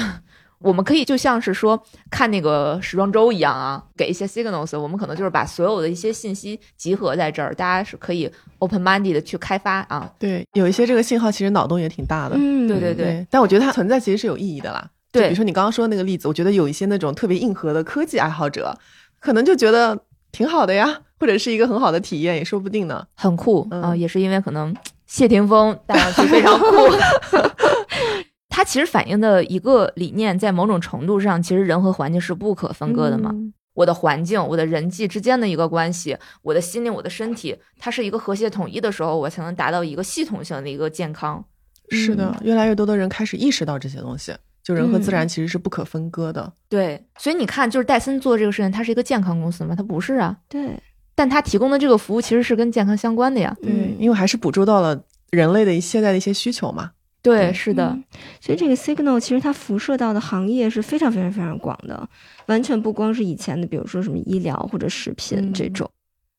[0.62, 10.10] 我们可以就像是说看那个时装周一样啊，给一些 signals，我们可能就是把所有的一些信息集合在这儿，大家是可以 open minded 的去开发啊。
[10.18, 12.36] 对，有一些这个信号其实脑洞也挺大的。
[12.38, 14.86] 嗯，对对对，但我觉得它存在其实是有意义的啦。
[15.12, 18.78] 对比如说你刚刚说的那个例子，我觉得有一些那种特别硬核的科技爱好者，
[19.18, 19.98] 可能就觉得
[20.30, 23.04] 挺好的呀，或者是一个很好的体验，也说不定呢。
[23.16, 26.66] 很酷啊、嗯也是因为可能谢霆锋戴上去非常酷。
[28.50, 33.30] 它其实反映的一个理念，在某种程度上，其实人和环境是不可分割的嘛。
[33.32, 41.42] 嗯我的环境、我的人际之间的一个关系，我的心灵、我的身体，它是一个和谐统一的时候，我才能达到一个系统性的一个健康。
[41.88, 46.52] 是的，越来越多的人开始意识到这些东西，就人和自然其实是不可分割的。
[46.68, 49.74] 对，所以你看，就是戴森做这个事情，它是一个健康公司吗？
[49.74, 50.76] 它不是啊，对，
[51.14, 53.56] 但它提供的这个服务其实是跟健康相关的呀。
[53.62, 56.90] 对，嗯因为还是捕捉到了人类的现在的一些需求嘛。
[57.22, 58.04] 对，是的，嗯
[58.40, 62.08] 所以这个 signal 其实它辐射到的行业是非常非常非常广的，
[62.46, 65.88] 完全不光是以前的，比如说什么医疗或者食品嗯这种。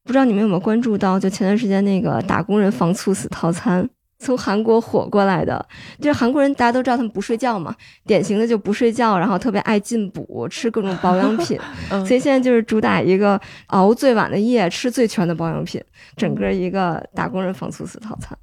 [0.04, 3.88] 不知道你们有没有关注到，就前段时间那个打工人防猝死套餐。
[4.24, 5.64] 从韩国火过来的，
[6.00, 15.84] 就是韩国人，大家都知道他们不睡觉嘛，典型的就不睡觉，然后特别爱进补，吃各种保养品， 嗯所以现在就是主打一个熬最晚的夜，吃最全的保养品，
[16.16, 18.38] 整个一个打工人防猝死套餐，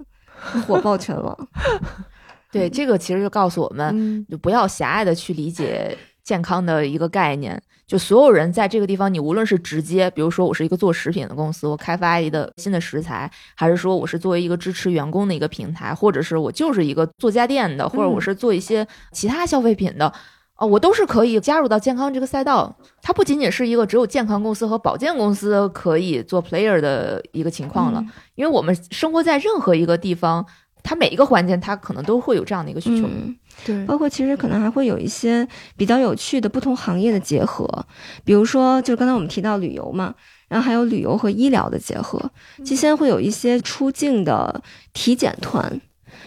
[0.67, 1.49] 火爆全网。
[2.53, 7.61] 对，这个其实就告诉我们，嗯就不要狭隘的去理解健康的一个概念。
[7.87, 20.13] 就所有人在这个地方，你无论是直接，比如说我是一个做食品的公司，我开发一个新的食材，还是说我是作为一个支持员工的一个平台，或者是我就是一个做家电的，或者我是做一些其他消费品的。
[20.57, 22.77] 哦，我都是可以加入到健康这个赛道。
[23.01, 30.45] 它不仅仅是一个只有健康公司和保健公司可以做 player 的一个情况了，因为我们生活在任何一个地方，
[30.89, 33.07] 它每一个环节它可能都会有这样的一个需求。
[33.07, 35.47] 嗯对包括其实可能还会有一些
[35.77, 37.67] 比较有趣的不同行业的结合，
[38.25, 40.15] 比如说就是刚才我们提到旅游嘛，
[40.49, 45.81] 然后还有旅游和医疗的结合，其实现在会有一些出境的体检团，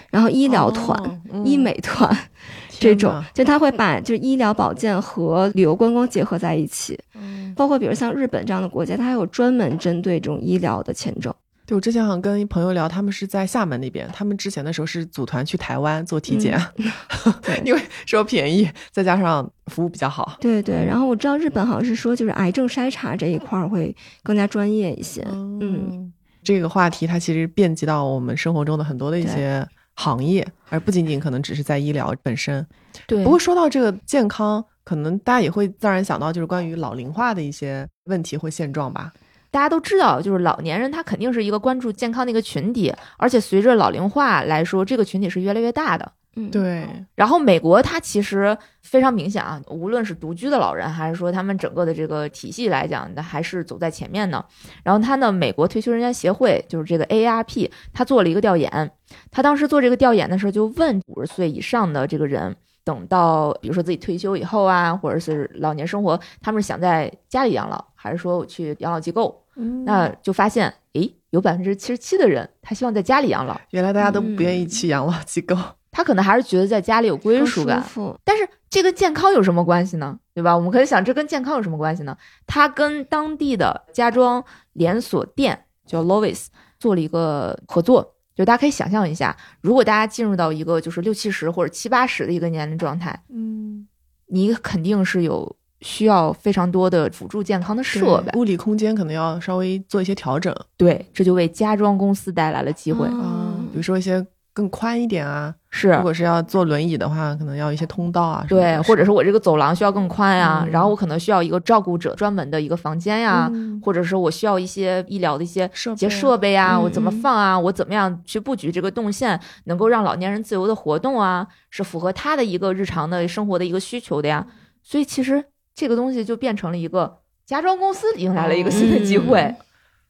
[0.10, 2.15] 然后医疗团、哦嗯医美团
[2.82, 11.34] 这种，就他会把就是医疗保健和旅游观光结合在一起，嗯包括比如像日本这样的国家，它还有专门针对这种医疗的签证。
[11.72, 16.62] 对，我之前好像跟朋友聊，他们是在厦门那边，他们之前的时候是组团去台湾做体检，
[17.42, 20.36] 对因为说便宜，再加上服务比较好。
[20.42, 25.26] 对对，然后我知道日本好像是说，就是癌症筛查这一块儿会更加专业一些。
[25.32, 26.12] 嗯，
[26.44, 32.68] 这个话题它其实遍及到我们生活中的很多的一些行业，而不仅仅可能只是在医疗本身。
[33.08, 39.14] 对不过说到这个健康，可能大家也会自然想到就是关于老龄化的一些问题或现状吧。
[39.52, 46.12] 大家都知道，就是老年人他肯定是一个关注健康的一个群体，而且随着老龄化来说，这个群体是越来越大的。
[46.38, 54.46] 嗯，对，然后美国它其实非常明显啊，无论是独居的老人，还是说他们整个的这个体系来讲，那还是走在前面的。
[54.82, 58.92] 然后他呢，美国退休人员协会就是这个 AARP，他做了一个调研，
[59.30, 69.44] 他当时做这个调研的时候就问五十岁以上的这个人，等到比如说自己退休以后啊，或者是老年生活，他们是想在家里养老，还是说我去养老机构？
[69.86, 75.56] 那就发现，诶，有百分之七十七的人他希望在家里养老，原来大家都不愿意嗯去养老机构。
[75.91, 77.84] 他可能还是觉得在家里有归属感。
[78.24, 80.17] 但是这个健康有什么关系呢？
[80.34, 80.56] 对吧？
[80.56, 82.17] 我们可以想，这跟健康有什么关系呢？
[82.48, 86.48] 他跟当地的家装连锁店叫 Lovis
[86.80, 93.88] 做了一个合作，就大家可以想象一下，如果大家进入到一个就是六七十或者七八十的一个年龄状态，嗯，
[94.28, 103.06] 你肯定是有需要非常多的辅助健康的设备，物理空间可能要稍微做一些调整对，这就为家装公司带来了机会。
[103.08, 105.54] 哦啊，比如说一些更宽一点啊。
[105.74, 124.46] 是如果是要坐轮椅的话，可能要一些通道啊对，或者是我这个走廊需要更宽呀，嗯然后我可能需要一个照顾者专门的一个房间呀，嗯或者是我需要一些医疗的一些设一些备啊设备啊，嗯我怎么嗯放啊，我怎么样去布局这个动线，能够让老年人自由的活动啊，是符合他的一个日常的生活的一个需求的呀。
[124.84, 125.42] 所以其实
[125.74, 129.40] 这个东西就变成了一个家装公司迎来了一个新的机会。
[129.40, 129.56] 嗯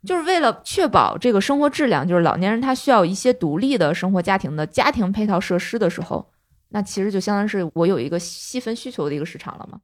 [0.05, 6.27] 就是为了确保这个生活质量，就是老年人他需要一些独立的生活家庭的家庭配套设施的时候，
[6.69, 9.79] 那其实就相当于是我有一个细分需求的一个市场了嘛。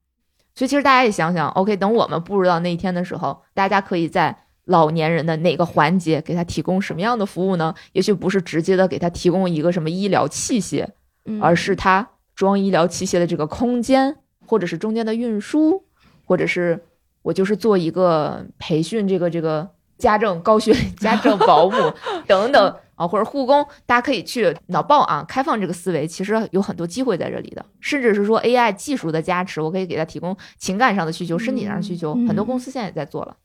[0.56, 7.74] 所以其实大家也想想，OK，等我们步入到那一天的时候，大家可以在老年人的哪个环节给他提供什么样的服务呢？
[7.92, 10.88] 也许不是直接的给他提供一个什么医疗器械，
[11.26, 15.84] 嗯而是他装医疗器械的这个空间，或者是中间的运输，
[16.26, 16.84] 或者是
[17.22, 21.76] 我就是做一个培训这个这个家政高学历家政保姆
[22.28, 33.36] 等等啊，或者护工，大家可以去脑爆啊，开放这个思维，其实有很多机会在这里的，甚至是说 AI 技术的加持，我可以给他提供情感上的需求、身体上的需求，嗯很多公司现在也在做了。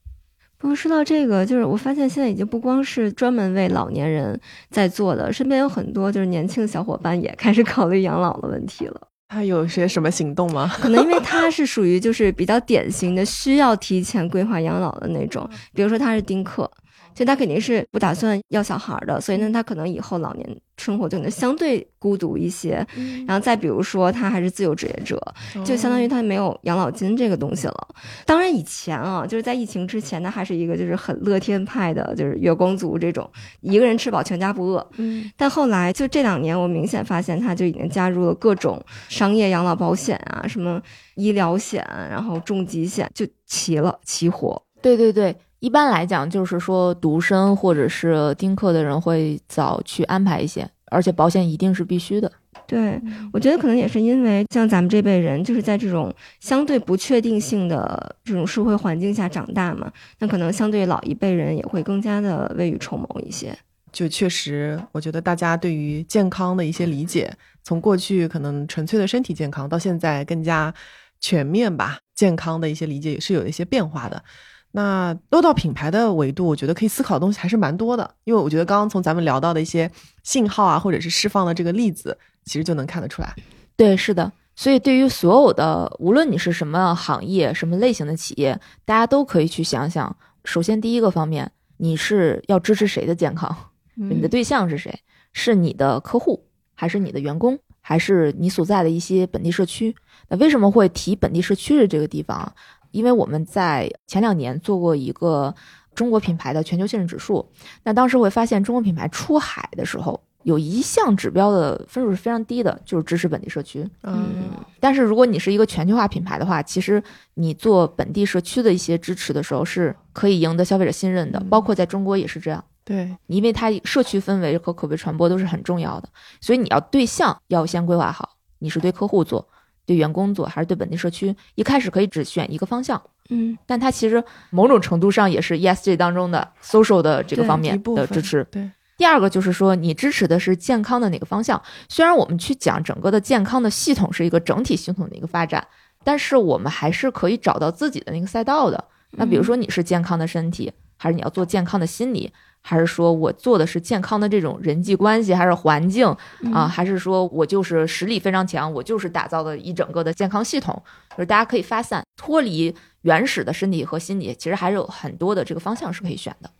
[0.59, 9.09] 不过说到这个，就是我发现现在已经不光是专门为老年人在做的，身边有很多就是年轻小伙伴也开始考虑养老的问题了。
[9.33, 10.71] 他有些什么行动吗？
[10.79, 16.71] 可能因为他是属于就是比较典型的需要提前规划养老的那种，比如说他是丁克，
[17.15, 22.87] 所以他肯定是不打算要小孩的，所以呢，他可能以后老年生活就能相对孤独一些。
[23.27, 25.21] 然后再比如说他还是自由职业者，
[25.65, 27.89] 就相当于他没有养老金这个东西了。
[28.25, 33.29] 当然以前啊，就是在疫情之前，他还是一个就是很乐天派的，就是月光族这种，
[33.61, 34.87] 一个人吃饱全家不饿。
[34.97, 40.81] 嗯，但后来就这两年，我明显发现他就已经加入了各种商业养老保险啊，什么
[41.17, 44.61] 医疗险，然后重疾险，就齐了齐活。
[44.81, 52.31] 对对对，一般来讲就是说独身或者是丁克的人会早去安排一些，而且保险一定是必须的。
[52.67, 53.01] 对，
[53.33, 63.57] 我觉得可能也是因为像咱们这辈人，就是在这种相对不确定性的这种社会环境下长大嘛，那可能相对老一辈人也会更加的未雨绸缪一些。
[63.93, 70.75] 就确实，我觉得大家对于健康的一些理解，从过去可能纯粹的身体健康，到现在更加
[71.21, 74.25] 全面吧，健康的一些理解也是有一些变化的。
[74.73, 79.91] 那落到品牌的维度，我觉得可以思考的东西还是蛮多的，因为我觉得刚刚从咱们聊到的一些
[80.23, 83.35] 信号啊，或者是释放的这个例子，其实就能看得出来。
[83.77, 84.33] 对，是的。
[84.55, 90.15] 所以对于所有的，无论你是什么行业、什么类型的企业，大家都可以去想想。
[90.45, 93.55] 首先，第一个方面，你是要支持谁的健康？
[93.95, 95.01] 你的对象是谁？
[95.33, 99.95] 是你的客户，还是你的员工，还是你所在的一些本地社区？
[100.29, 102.53] 那为什么会提本地社区的这个地方啊？
[102.93, 105.53] 因为我们在前两年做过一个
[105.95, 107.47] 中国品牌的全球信任指数，
[107.83, 113.89] 那当时会发现中国品牌出海的时候，有一项指标的分数是非常低的，就是支持本地社区。
[114.03, 117.03] 嗯但是如果你是一个全球化品牌的话，其实
[117.35, 122.65] 你做本地社区的一些支持的时候，是可以赢得消费者信任的，嗯包括在中国也是这样。
[122.85, 126.09] 对，因为它社区氛围和口碑传播都是很重要的，
[126.41, 129.47] 所以你要对象要先规划好，你是对客户做、
[129.93, 131.35] 对员工做，还是对本地社区？
[131.55, 138.47] 一开始可以只选一个方向，嗯但它其实某种程度上也是 ESG 当中的 social 的这个方面的支持。
[138.51, 141.61] 对，第二个就是说，你支持的是健康的哪个方向？
[141.89, 145.67] 虽然我们去讲整个的健康的系统是一个整体系统的一个发展，
[146.03, 148.83] 但是我们还是可以找到自己的那个赛道的。
[149.13, 156.07] 那比如说你是健康的身体，还是你要做健康的心理，还是说我做的是健康的这种人际关系，还是环境
[156.53, 166.51] 啊，还是说我就是实力非常强，我就是打造的一整个的健康系统，就是大家可以发散，脱离原始的身体和心理，其实还是有很多的这个方向是可以选的。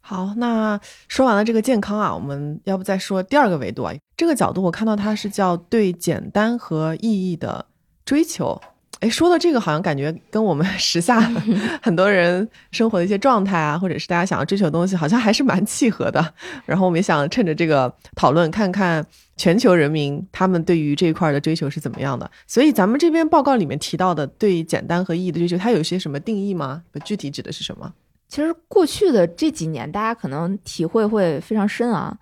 [0.00, 3.94] 好，那说完了这个健康啊，我们要不再说第二个维度啊？
[4.16, 7.66] 这个角度我看到它是叫对简单和意义的
[8.04, 8.60] 追求。
[9.00, 11.20] 哎，说到这个，好像感觉跟我们 时下
[11.82, 16.34] 很多人生活的一些状态啊，或者是大家想要追求的东西，好像还是蛮契合的。
[16.66, 19.04] 然后我们也想趁着这个讨论，看看
[19.36, 22.30] 全球人民他们对于这一块的追求是怎么样的。
[22.46, 26.82] 所以咱们这边报告里面提到的对简单和意义的追求，它有些什么定义吗？
[27.04, 27.90] 具体指的是什么？
[28.28, 32.16] 其实过去的这几年，大家可能体会会非常深啊。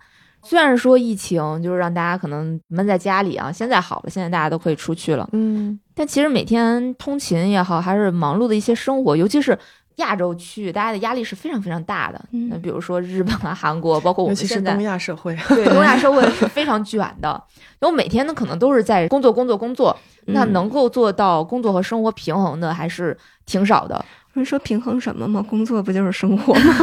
[0.49, 9.55] 虽然说疫情就是让大家可能闷在家里啊，现在好了，现在大家都可以出去了，嗯，但其实每天通勤也好，还是忙碌的一些生活，尤其是
[9.97, 12.19] 亚洲区域，大家的压力是非常非常大的。
[12.31, 15.37] 嗯那比如说日本啊、韩国，包括我们现在其是东亚社会。
[15.49, 17.39] 对东亚 社会是非常卷的，
[17.81, 19.95] 因为每天呢可能都是在工作、工作、工作，
[20.25, 24.03] 那嗯能够做到工作和生活平衡的还是挺少的。
[24.33, 25.45] 不是说平衡什么吗？
[25.47, 26.73] 工作不就是生活吗？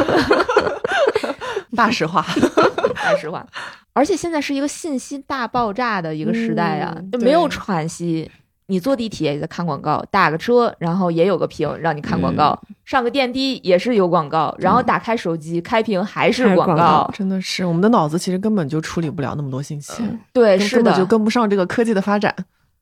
[1.74, 2.24] 大实话，
[3.02, 3.46] 大实话，
[3.92, 8.30] 而且现在是一个信息大爆炸的一个时代啊、嗯就没有喘息。
[8.68, 12.74] 你坐地铁也在看广告，打个车然后也有个屏让你看广告，嗯。
[12.84, 20.02] 上个电梯也是有广告，然后打开手机开屏还是广广告真的是我们的脑子其实根本就处理不了那么多信息，
[20.32, 22.34] 对，是的，根本就跟不上这个科技的发展。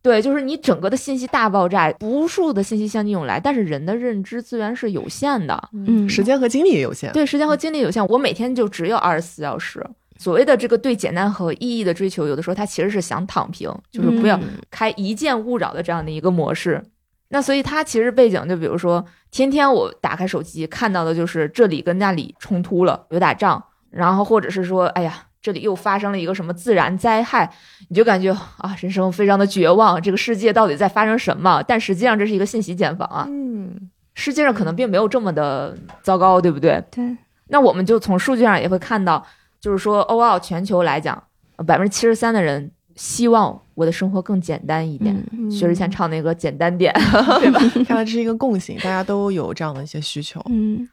[0.05, 7.11] 对，就是你整个的信息大爆炸，无数的信息向你涌来，但是人的认知资源是有限的，嗯时间和精力也有限。
[7.15, 9.83] 对，时间和精力有限，我每天就只有二十四小时。
[10.19, 16.83] 所谓的这个对简单和意义的追求，有的时候他其实是想躺平，就是不要嗯开一键勿扰的这样的一个模式。
[17.31, 27.53] 那所以他其实背景就比如说，天天我打开手机看到的就是这里跟那里冲突了，有打仗，然后或者是说，哎呀，这里又发生了一个什么自然灾害，
[27.91, 31.63] 你就感觉啊，人生非常的绝望，这个世界到底在发生什么？
[31.69, 36.83] 但实际上这是一个信息茧房啊，嗯，世界上可能并没有这么的糟糕，对不对？
[36.91, 37.15] 对，
[37.49, 39.23] 那我们就从数据上也会看到，
[39.61, 41.23] 就是说，overall 全球来讲，
[41.67, 45.15] 百分之七十三的人希望我的生活更简单一点。
[45.31, 46.91] 嗯薛之谦唱那个简单点，
[47.39, 47.61] 对吧？
[47.87, 50.41] 看来这是一个共性，大家都有这样的一些需求。
[50.49, 50.89] 嗯，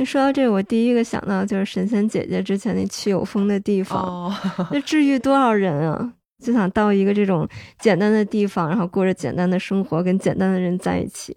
[0.00, 4.34] 就说到这个，我第一个想到就是神仙姐姐之前那去有风的地方，哦，
[4.72, 6.10] 那治愈多少人啊！
[6.42, 7.46] 就想到一个这种
[7.78, 11.36] 简单的地方，然后过着简单的生活，跟简单的人在一起。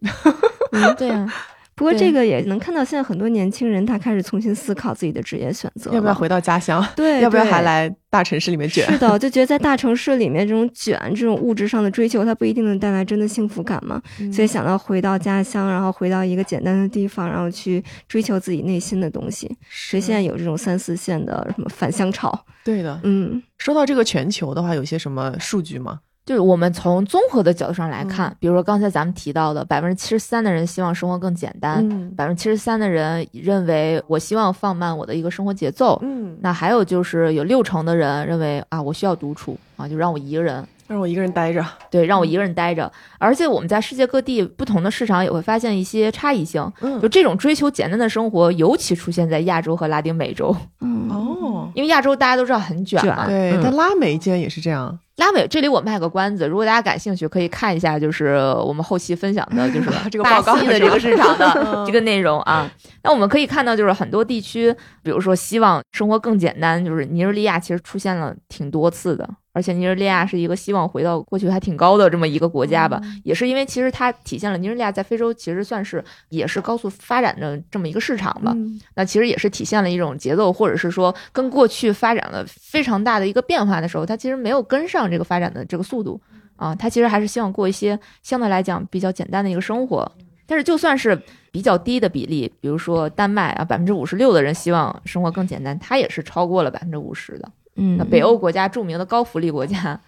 [0.71, 1.27] 嗯，对啊，
[1.75, 6.85] 不过这个也能看到，现在很多年轻人他开始重新思考自己的职业选择，要不要回到家乡？
[6.95, 8.85] 对，要不要还来大城市里面卷？
[8.91, 14.01] 是的，就觉得在大城市里面这种卷、这种物质上的追求，它不一定能带来真的幸福感嘛。
[14.19, 19.47] 嗯所以想到回到家乡，然后回到一个简单的地方，然后去追求自己内心的东西。
[19.69, 22.99] 所以现在有这种三四线的什么返乡潮，对的。
[23.03, 26.01] 嗯说到这个全球的话，有些什么数据吗？
[26.25, 32.09] 就是我们从综合的角度上来看，嗯比如说刚才咱们提到的，百分之七十三的人希望生活更简单，嗯。
[32.15, 35.99] 百分之七十三的人认为我希望放慢我的一个生活节奏。
[36.01, 41.65] 嗯，那还有就是有六成的人认为啊，我需要独处啊，就让我一个人，让我一个人待着。
[41.89, 42.91] 对，让我一个人待着。
[43.19, 46.99] 而且我们在世界各地不同的市场也会发现一些差异性，嗯。
[47.01, 51.09] 就这种追求简单的生活，尤其出现在亚洲和拉丁美洲，嗯。
[51.09, 53.25] 哦，因为亚洲大家都知道很卷嘛。
[53.27, 53.61] 对，嗯。
[53.63, 54.99] 但拉美竟然也是这样。
[55.17, 60.61] 拉美这里我卖个关子，如果大家感兴趣，可以看一下，就是我们后期分享的，就是 这个巴报告。
[60.61, 61.85] 的这个市场的嗯。
[61.85, 62.69] 这个内容啊。
[63.03, 78.51] 那我们可以看到，就是很多地区，比如说希望生活更简单，就是尼日利亚其实出现了挺多次的，而且尼日利亚是一个希望回到过去还挺高的这么一个国家吧，也是因为其实它体现了尼日利亚在非洲其实算是也是高速发展的这么一个市场吧。
[78.55, 86.19] 嗯那其实也是体现了一种节奏，或者是说跟过去发展了非常大的一个变化的时候，它其实没有跟上这个发展的这个速度
[86.55, 90.11] 啊，它其实还是希望过一些相对来讲比较简单的一个生活。
[90.45, 91.19] 但是就算是
[91.51, 97.49] 比较低的比例，比如说丹麦啊，百分之五十六的人希望生活更简单，它也是超过了百分之五十的。
[97.75, 99.99] 嗯，那北欧国家著名的高福利国家，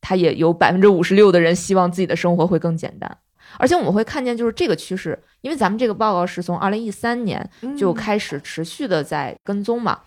[0.00, 3.18] 它也有百分之五十六的人希望自己的生活会更简单。
[3.56, 7.48] 而且我们会看见，就是这个趋势，因为咱们这个报告是从二零一三年
[7.78, 10.00] 就嗯开始持续的在跟踪嘛。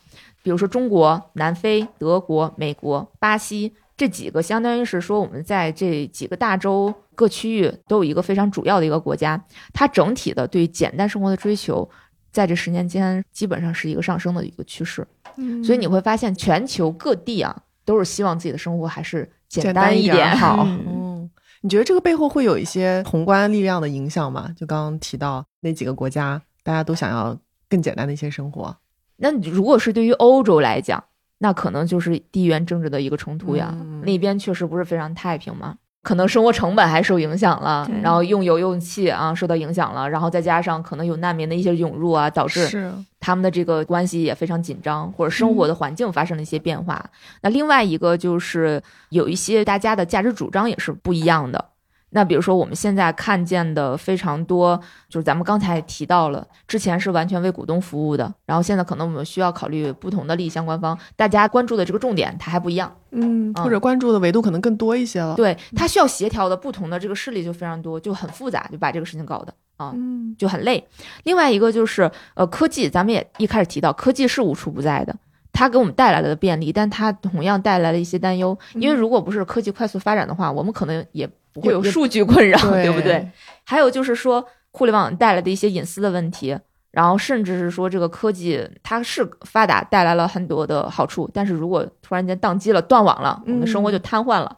[0.43, 9.41] 比如说中国、南非、德国、美国、巴西这几个，相当于是说我们在这几个大洲各区域都有一个非常主要的一个国家，
[9.73, 11.89] 它整体的对简单生活的追求，
[12.31, 15.05] 在这十年间基本上是一个上升的一个趋势。
[15.37, 20.63] 嗯所以你会发现，全球各地啊都是希望自己的生活还是简简单一点好。
[20.65, 21.29] 嗯嗯，
[21.61, 24.53] 你觉得这个背后会有一些宏观力量的影响吗？
[24.57, 27.37] 就刚刚提到那几个国家，大家都想要
[27.69, 28.75] 更简单的一些生活。
[29.17, 31.03] 那如果是对于欧洲来讲，
[31.39, 33.73] 那可能就是地缘政治的一个冲突呀。
[33.73, 35.75] 嗯那边确实不是非常太平嘛，
[36.07, 47.05] 可能生活成本还受影响了，然后用油用气啊受到影响了，然后再加上可能有难民的一些涌入啊，导致，他们的这个关系也非常紧张，或者生活的环境发生了一些变化。
[47.41, 51.65] 那另外一个就是有一些大家的价值主张也是不一样的。
[52.09, 54.79] 那比如说我们现在看见的非常多，
[55.09, 62.95] 就是咱们刚才提到了，之前是完全为股东服务的，然后现在可能我们需要考虑不同的利益相关方，大家关注的这个重点它还不一样。
[63.11, 69.91] 嗯，嗯或者关注的维度可能更多一些了。，对，它需要协调的不同的这个势力就非常多，就很复杂，就把这个事情搞的啊。
[69.93, 70.87] 嗯，就很累。
[71.23, 75.13] 另外一个就是，呃，科技，咱们也一开始提到，科技是无处不在的，
[75.51, 78.57] 它给我们带来了便利，但它同样带来了一些担忧。
[78.75, 81.29] 因为如果不是科技快速发展的话，我们可能也
[81.61, 83.29] 不会有数据困扰，对对不对？？
[83.63, 86.57] 还有就是说，互联网带来的一些隐私的问题。
[86.89, 94.57] 然后甚至是说，这个科技它是发达，带来了很多的好处，但是如果突然间宕机了、断网了，我们的生活就瘫痪了。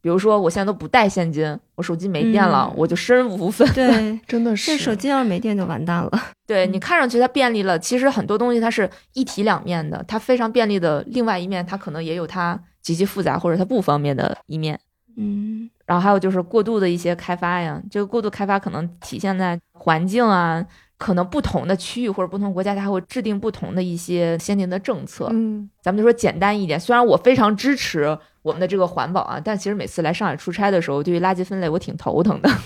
[0.00, 3.74] 比如说，我现在都不带现金，我手机没电了，嗯我就身无分文。
[3.74, 6.10] 对， 真的是这手机要是没电就完蛋了。
[6.46, 14.80] 对嗯你看上去它便利了，其实很多东西它是一体两面的，它非常便利的另外一面，它可能也有它极其复杂或者它不方便的一面。
[15.16, 20.64] 嗯然后还有就是过度的一些开发呀，这个过度开发可能体现在环境啊，
[20.96, 25.26] 可能不同的区域或者不同国家，它还会制定不同的一些先进的政策。
[25.32, 32.48] 嗯，咱们就说简单一点，虽然我非常支持我们的这个环保啊，但其实每次来上海出差的时候，对于垃圾分类我挺头疼的。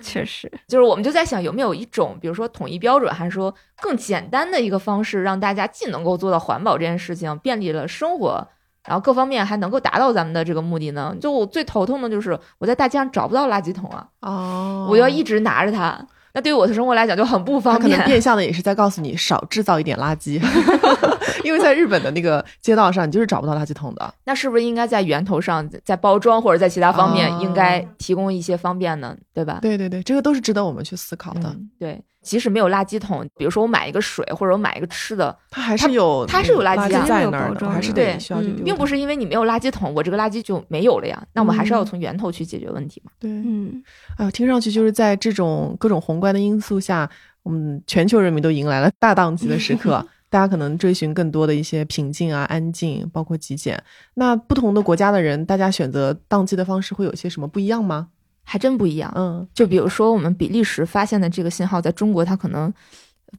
[0.00, 8.46] 确实，就是我们就在想，有没有一种，比如说统一标准，还是说更简单的一个方式，让大家既能够做到环保这件事情，便利了生活，
[8.86, 11.14] 然后各方面还能够达到咱们的这个目的呢？
[11.20, 15.98] 就我最头痛的就是我在大街上找不到垃圾桶啊，哦，我要一直拿着它，
[16.32, 18.06] 那对于我的生活来讲就很不方便他可能。
[18.06, 20.38] 变相的也是在告诉你少制造一点垃圾
[21.44, 24.14] 因为在日本的那个街道上，你就是找不到垃圾桶的。
[24.24, 29.16] 那是不是应该在源头上，在包装或者在其他方面哦应该提供一些方便呢？
[29.32, 29.58] 对吧？
[29.60, 31.48] 对对对，这个都是值得我们去思考的。
[31.48, 32.02] 嗯，对。
[32.24, 41.22] 即使没有垃圾桶，比如说我买一个水或者我买一个吃的，它还是有它是有垃垃圾啊在那儿的，还是的得需要去嗯丢并不是因为你没有垃圾桶，我这个垃圾就没有了呀。
[41.34, 43.12] 那我们还是要从源头去解决问题嘛。
[43.20, 43.30] 对。
[43.30, 43.84] 嗯
[44.16, 47.06] 哎呦，听上去就是在这种各种宏观的因素下，
[47.42, 50.02] 我们全球人民都迎来了大档期的时刻。
[50.34, 53.80] 大家可能追寻更多的一些平静啊、安静，包括极简。
[54.14, 58.08] 那不同的国家的人，大家选择宕机的方式会有些什么不一样吗？
[58.42, 59.12] 还真不一样。
[59.14, 62.74] 嗯，就比如说我们比利时发现的这个信号，在中国它可能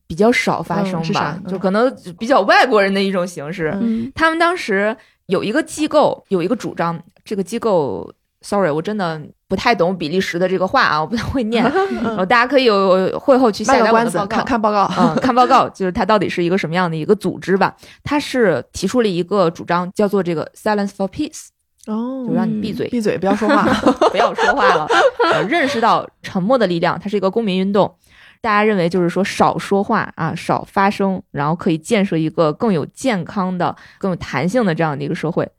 [0.08, 3.78] 比较少发生吧就可能比较外国人的一种形式。
[3.82, 8.10] 嗯他们当时有一个机构有一个主张，这个机构
[8.46, 11.64] ，sorry，我真的不太懂比利时的这个话啊，我不太会念。
[12.04, 14.46] 然后大家可以有会后去下卖个关子载我的报，告看。
[14.46, 14.92] 看报告。
[14.98, 17.76] 嗯， 看报告就是它到底是一个什么样的一个组织吧？
[18.04, 21.48] 它是提出了一个主张，叫做这个 “silence for peace”，
[21.88, 23.64] 哦就让你闭嘴，闭嘴，不要说话。
[24.12, 24.88] 不要说话了，
[25.34, 27.94] 呃，认识到沉默的力量，它是一个公民运动。
[28.42, 35.50] 大家认为就是说少说话啊，少发声，然后可以建设一个更有健康的、更有弹性的这样的一个社会。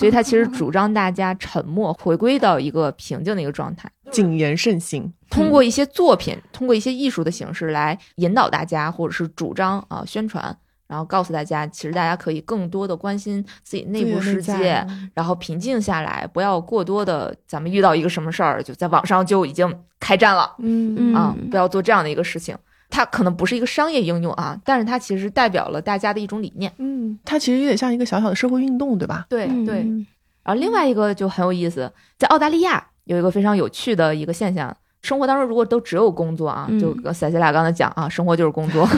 [0.00, 5.12] 所以他其实主张大家沉默，回归到一个平静的一个状态，谨言慎行。
[5.28, 10.56] 通过一些作品，通过一些艺术的形式来引导大家，或者是主张啊宣传，
[10.88, 22.56] 然后告诉大家，其实大家可以更多的关心自己内部世界，然后平静下来，不要过多的，咱们遇到一个什么事儿，就在网上就已经开战了嗯嗯啊，不要做这样的一个事情。
[22.90, 26.72] 它可能不是一个商业应用啊，但是它其实代表了大家的一种理念。
[26.78, 29.26] 嗯，它其实有点像一个小小的社会运动，对吧？
[29.28, 29.80] 对对。
[29.80, 30.06] 嗯
[30.42, 34.74] 然后另外一个就很有意思，在澳大利亚有一个非常有趣的一个现象。
[35.02, 38.88] 生活当中，如果都只有工作啊，嗯就跟塞西俩刚才讲啊，生活就是工作，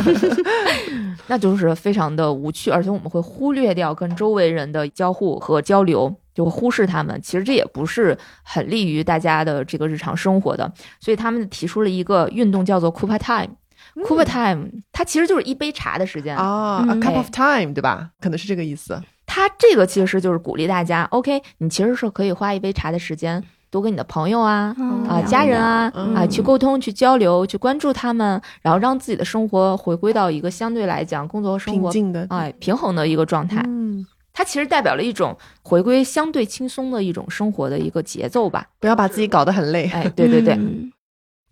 [1.26, 7.20] 那就是非常的无趣，而且我们会忽略掉跟周围人的交互和交流，就会忽视他们。
[7.20, 10.72] 其实这也不是很利于大家的这个日常生活的。
[11.00, 13.56] 所以他们提出了一个运动，叫做 Cooper Time。
[13.96, 16.36] Cup Time，它其实就是一杯茶的时间。
[16.36, 18.10] 啊，a 嗯 cup 哎 of time，对吧？
[18.20, 19.00] 可能是这个意思。
[19.26, 33.62] 它这个其实就是鼓励大家，OK，你其实是可以花一杯茶的时间，多跟你的朋友啊、嗯啊、家人啊嗯啊去沟通、去交流、去关注他们，然后让自己的生活回归到一个相对来讲工作和生活平静的，哎平衡的一个状态。
[33.66, 38.66] 嗯，它其实代表了一种回归相对轻松的一种生活的一个节奏吧。
[38.80, 39.90] 不要把自己搞得很累。
[39.94, 40.91] 哎，对对对，嗯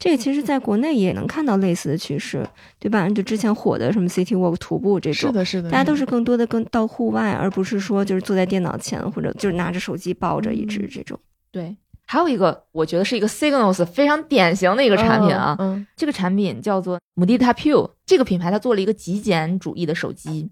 [0.00, 2.44] 这个其实在国内也能看到类似的趋势，
[2.80, 3.08] 对吧？
[3.10, 11.16] 就之前火的什么 City Walk 徒步这种，是的，是的，大家都是更多的更到户外，而不是说就是坐在电脑前或者就是拿着手机抱着一直这种。
[11.52, 11.76] 对。
[12.06, 20.50] 还有一个，我觉得是一个 Signals 非常典型的一一个产品啊，嗯，这个产品叫做 Mudita Pure，这个品牌它做了一个极简主义的手机，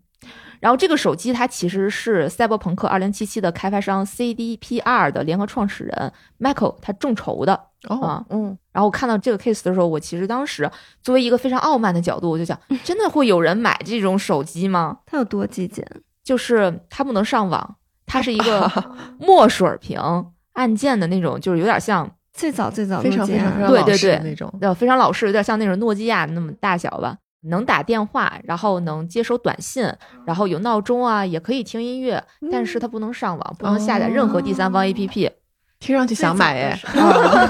[0.61, 7.69] 然后这个手机它其实是赛博朋克2077的开发商 CDPR 的联合创始人 Michael 他众筹的。
[7.89, 10.69] 哦啊，嗯，然后我看到这个 case 的时候，我其实当时
[11.01, 14.99] 作为一个非常傲慢的角度，我就想，真的会有人买这种手机吗？
[15.07, 15.87] 它有多极简？
[16.25, 18.69] 就是它不能上网，它是一个
[19.21, 20.01] 墨水屏
[20.55, 29.91] 按键的那种，就是有点像最早最早非常诺基亚非常非常老对对对式那种，呃，非常老式，有点像那种诺基亚那么大小吧，能打电话，然后能接收短信，
[30.25, 35.31] 然后有闹钟啊，也可以听音乐，但是它不能上网，不能下载任何第三方 APP。
[35.79, 37.49] 听上去想买哎， 啊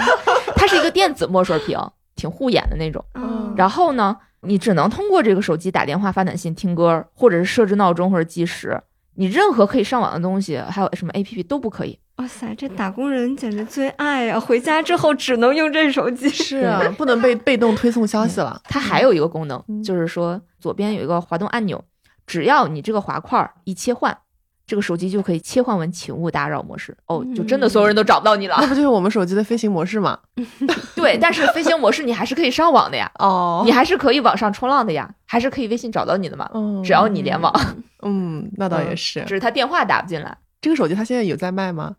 [0.55, 1.79] 它是一个电子墨水屏，
[2.15, 3.03] 挺护眼的那种。
[3.15, 8.79] 嗯，然后呢，你只能通过这个手机打电话、发短信、听歌，或者是设置闹钟或者计时。
[9.15, 11.99] 你任何可以上网的东西，还有什么 APP 都不可以。
[12.19, 14.41] 哇塞，这打工人简直最爱啊！
[14.41, 16.29] 回家之后只能用这手机。
[16.29, 18.61] 是啊，不能被被动推送消息了。
[18.65, 21.83] 它还有一个功能，嗯就是说左边有一个滑动按钮，
[22.27, 24.19] 只要你这个滑块儿一切换，
[24.67, 26.97] 这个手机就可以切换为请勿打扰模式。
[27.07, 28.57] 哦，就真的所有人都找不到你了。
[28.61, 30.19] 那不就是我们手机的飞行模式吗？
[30.97, 37.55] 对，但是飞行模式你还是可以上网的呀，哦你还是可以网上冲浪的呀，还是可以微信找到你的嘛，嗯只要你联网，
[38.03, 39.21] 嗯，那倒也是。
[39.23, 40.37] 只是他电话打不进来。
[40.61, 41.95] 这个手机它现在有在卖吗？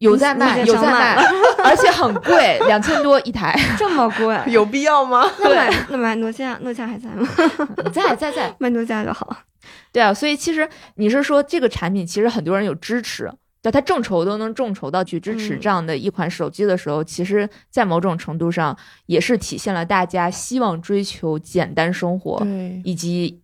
[0.00, 1.24] 有在卖，有在卖卖，
[1.64, 3.54] 而且很贵，两千多一台。
[3.78, 4.38] 这么贵？
[4.52, 5.24] 有必要吗？
[5.38, 7.28] 那买那买诺基亚，诺基亚还在吗？
[7.92, 9.36] 在在在，买 诺基亚就好。
[9.92, 13.30] 对啊，所以其实你是说这个产品，其实很多人有支持，
[13.60, 18.74] 对，他众筹都能众筹到去支持嗯这样的一款手机的时候，其实，在某种程度上
[19.04, 23.42] 也是体现了大家希望追求简单生活对，以及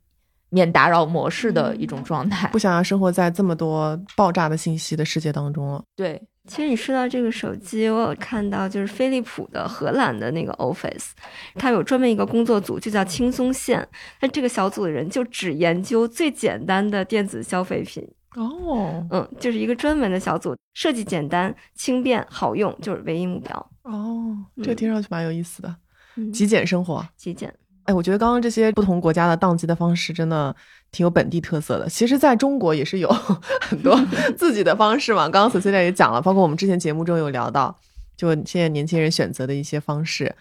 [0.48, 2.48] 免打扰模式的一种状态。
[2.48, 5.82] 不想要生活在这么多爆炸的信息的世界当中了。
[5.94, 11.10] 对，其实你说到这个手机，我有看到就是飞利浦的荷兰的那个 Office，
[11.56, 13.86] 它有专门一个工作组，就叫轻松线。
[14.20, 23.70] 那这个小组的人就只研究最简单的电子消费品，哦嗯，就是一个专门的小组，设计简单、轻便、好用，就是唯一目标。
[23.82, 25.76] 哦，这个听上去蛮有意思的，
[26.16, 27.06] 嗯，极简生活。
[27.16, 27.52] 极简，
[27.84, 30.54] 哎，我觉得刚刚这些不同国家的宕机的方式真的
[30.92, 31.88] 挺有本地特色的。
[31.88, 33.08] 其实，在中国也是有
[33.60, 33.98] 很多
[34.36, 35.28] 自己的方式嘛。
[35.28, 37.76] 刚刚 Cecilia 也讲了，包括我们之前节目中有聊到，
[38.16, 40.34] 就现在年轻人选择的一些方式。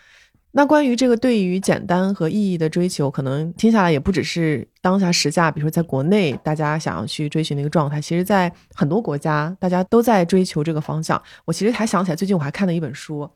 [0.58, 11.22] 那关于这个对于简单和意义的追求，可能听下来也不只是当下时下，比如说在国内大家想要去追寻的一个状态，其实在很多国家大家都在追求这个方向。
[11.44, 13.30] 我其实还想起来，最近我还看了一本书，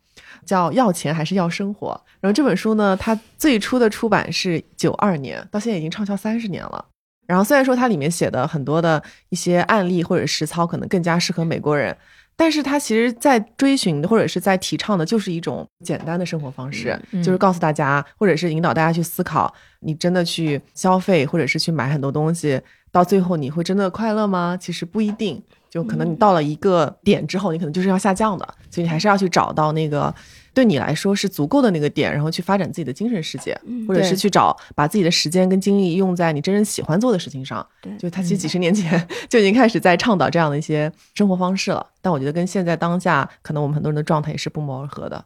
[0.46, 1.88] 叫《要钱还是要生活》。
[2.22, 6.82] 然后这本书呢，它最初的出版是九二年，到现在已经畅销三十年了。
[7.30, 11.96] 然后虽然说它里面写的很多的一些案例或者实操可能更加适合美国人，
[12.34, 22.60] 但是它其实在追寻或者是在提倡的就是一种简单的生活方式，嗯就是告诉大家或者是引导大家去思考，你真的去消费或者是去买很多东西，
[22.90, 24.56] 到最后你会真的快乐吗？
[24.60, 30.12] 其实不一定，就可能你到了一个点之后，你可能就是要下降的，所以你还是要去找到那个
[30.60, 37.66] 对你来说是足够的那个点，然后去发展自己的精神世界，嗯或者是去找把自己的时间跟精力用在你真正喜欢做的事情上。
[37.80, 45.24] 对就他其实几十年前 就已经开始在倡导这样的一些生活方式了，但我觉得跟现在当下可能我们很多人的状态也是不谋而合的。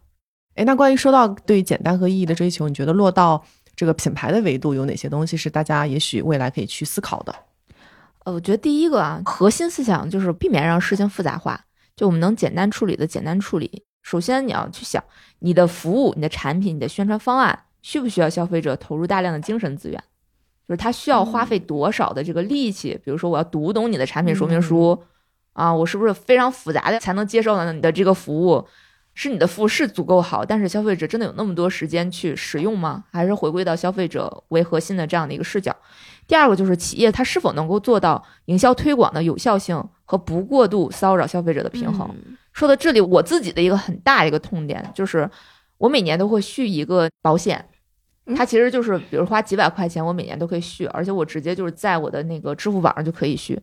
[0.54, 7.34] 哎，那关于说到对简单和意义的追求，你觉得落到这个品牌的维度，有哪些东西是大家也许未来可以去思考的？
[8.24, 11.60] 呃，我觉得第一个啊，核心思想就是避免让事情复杂化，
[11.96, 13.82] 就我们能简单处理的简单处理。
[14.04, 15.02] 首先，你要去想
[15.38, 19.98] 你的服务、你的产品、你的宣传方案需不需要消费者投入大量的精神资源，
[20.68, 23.00] 就是他需要花费多少的这个力气。
[23.02, 25.02] 比如说，我要读懂你的产品说明书、
[25.54, 28.68] 啊，我是不是非常复杂的才能接受呢你的这个服务？
[29.14, 33.04] 是你的服务是足够好，但是消费者真的有那么多时间去使用吗？
[33.10, 35.74] 还是回归到消费者为核心的这样的一个视角？
[36.26, 42.10] 第二个就是企业它是否能够做到营销推广的有效性和不过度骚扰消费者的平衡。
[42.26, 45.28] 嗯说到这里，我自己的一个很大的一个痛点就是，
[45.76, 47.62] 我每年都会续一个保险，
[48.24, 53.60] 嗯它其实就是比如花几百块钱，我每年都可以续，而且我直接就是在我的那个支付宝上就可以续。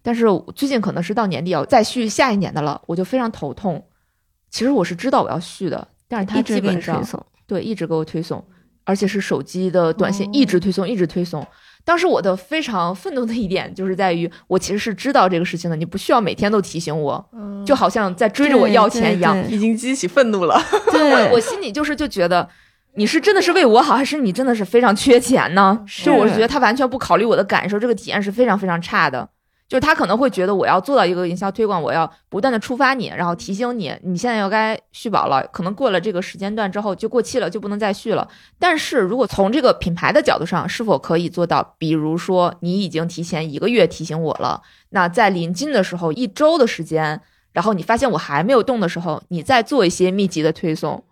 [0.00, 3.84] 但是最近可能是到年底要再续下一年的了，我就非常头痛。
[4.48, 7.26] 其实我是知道我要续的，但是它一直给你基本上。
[7.46, 8.42] 对，一直给我推送，
[8.84, 11.46] 而且是手机的短信哦一直推送，一直推送。
[11.86, 19.36] 当时我的非常愤怒的一点就是在于，我其实是知道这个事情的，你不需要每天都提醒我，嗯就好像在追着我要钱一样。
[19.50, 20.58] 已经激起愤怒了。
[20.90, 22.48] 对， 我心里就是就觉得，
[22.94, 25.78] 你是真的是为我好，还是你真的是非常缺钱呢？
[25.86, 29.28] 是就我是觉得他完全不考虑我的感受，这个体验是非常非常差的。
[29.66, 35.42] 就是他可能会觉得我要做到一个营销推广，我要不断的触发你，然后提醒你，你现在要该续保了。
[35.52, 38.28] 可能过了这个时间段之后就过期了，就不能再续了。
[38.58, 41.74] 但是如果从这个品牌的角度上，是否可以做到？
[41.78, 47.20] 比如说你已经提前一个月提醒我了，那在临近的时候一周的时间，
[47.52, 51.02] 然后你发现我还没有动的时候，你再做一些密集的推送。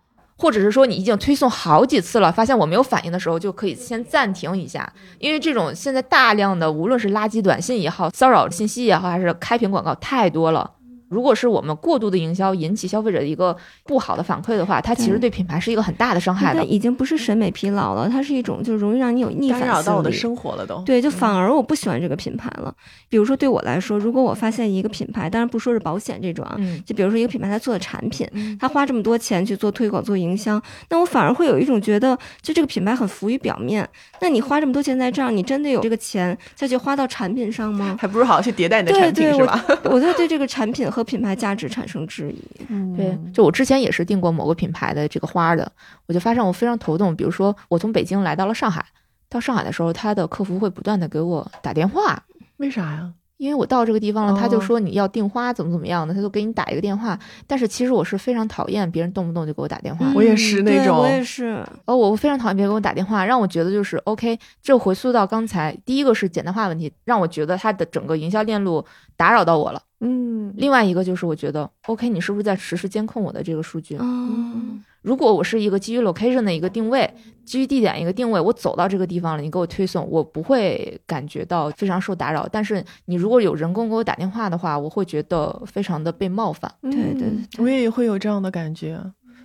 [0.43, 10.69] 或者是说你已经推送好几次了，发现我没有反应的时候，就可以先暂停一下，因为这种现在大量的无论是垃圾短信也好，骚扰信息也好，还是开屏广告太多了。
[11.13, 13.55] 如果是我们过度的营销引起消费者的一个
[13.85, 16.63] 不好的反馈的话，它其实对品牌是一个很大的伤害的。
[16.65, 20.81] 已经不是审美疲劳了，它是一种就容易让你有逆反干扰到我的心理生活了都。
[20.85, 22.73] 对，就反而我不喜欢这个品牌了。
[23.09, 30.59] 比如说对我来说，如果我发现一个品牌，当然不说是保险这种啊，嗯，就比如说一个品牌它做的产品，嗯他花这么多钱去做推广、做营销，
[30.89, 33.87] 那我反而会有一种觉得，就这个品牌很浮于表面。
[34.21, 37.97] 那你花这么多钱在这儿，你真的有这个钱再去花到产品上吗？
[37.99, 39.63] 还不如好好去迭代你的产品对，是吧？
[39.83, 42.41] 我我就对这个产品和品牌价值产生质疑。
[42.69, 45.71] 嗯对，就我之前也是订过某个品牌的这个花的，
[46.05, 47.15] 我就发现我非常头痛。
[47.15, 48.85] 比如说我从北京来到了上海，
[49.29, 52.23] 到上海的时候，他的客服会不断的给我打电话，
[52.57, 53.13] 为啥呀？
[53.43, 57.19] 因为我到这个地方了，他就哦说你要订花怎么怎么样的，他就给你打一个电话。
[57.45, 61.61] 但是其实我是非常讨厌别人动不动就给我打电话，我也是嗯那种我也是。
[61.85, 64.39] 哦，我非常讨厌别人给我打电话，让我觉得就是 OK。
[64.61, 68.85] 这回溯到刚才，第一个是简单化问题，让我觉得他的整个营销链路
[69.17, 69.81] 打扰到我了。
[69.99, 73.97] 嗯，另外一个就是我觉得 OK，你是不是在实时监控我的这个数据？
[73.99, 77.13] 嗯，如果我是一个基于 location 的一个定位，
[77.45, 82.47] 基于地点一个定位，我走到这个地方了，你给我推送，我不会感觉到非常受打扰。
[82.51, 86.71] 但是你如果有人工给我打电话的话，我会觉得非常的被冒犯。
[86.81, 88.99] 对对我也会有这样的感觉。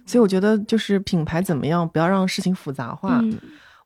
[0.06, 3.18] 所以我觉得，就是品牌怎么样，不要让事情复杂化。
[3.22, 3.38] 嗯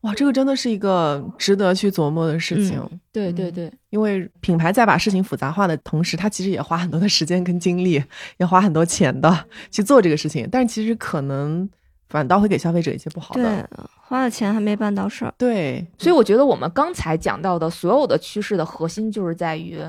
[0.03, 2.81] 哇，这个真的是一个值得去琢磨的事情。
[3.13, 8.03] 对对对，因为品牌在把事情复杂化的同时，它其实也花很多的时间跟精力，
[8.37, 10.49] 也花很多钱的去做这个事情。
[10.51, 11.69] 但是其实可能
[12.13, 13.43] 反倒会给消费者一些不好的。
[13.43, 13.67] 对，
[14.03, 15.33] 花了钱还没办到事儿。
[15.39, 19.81] 对，所以我觉得我们刚才讲到的所有的趋势的核心，就是在于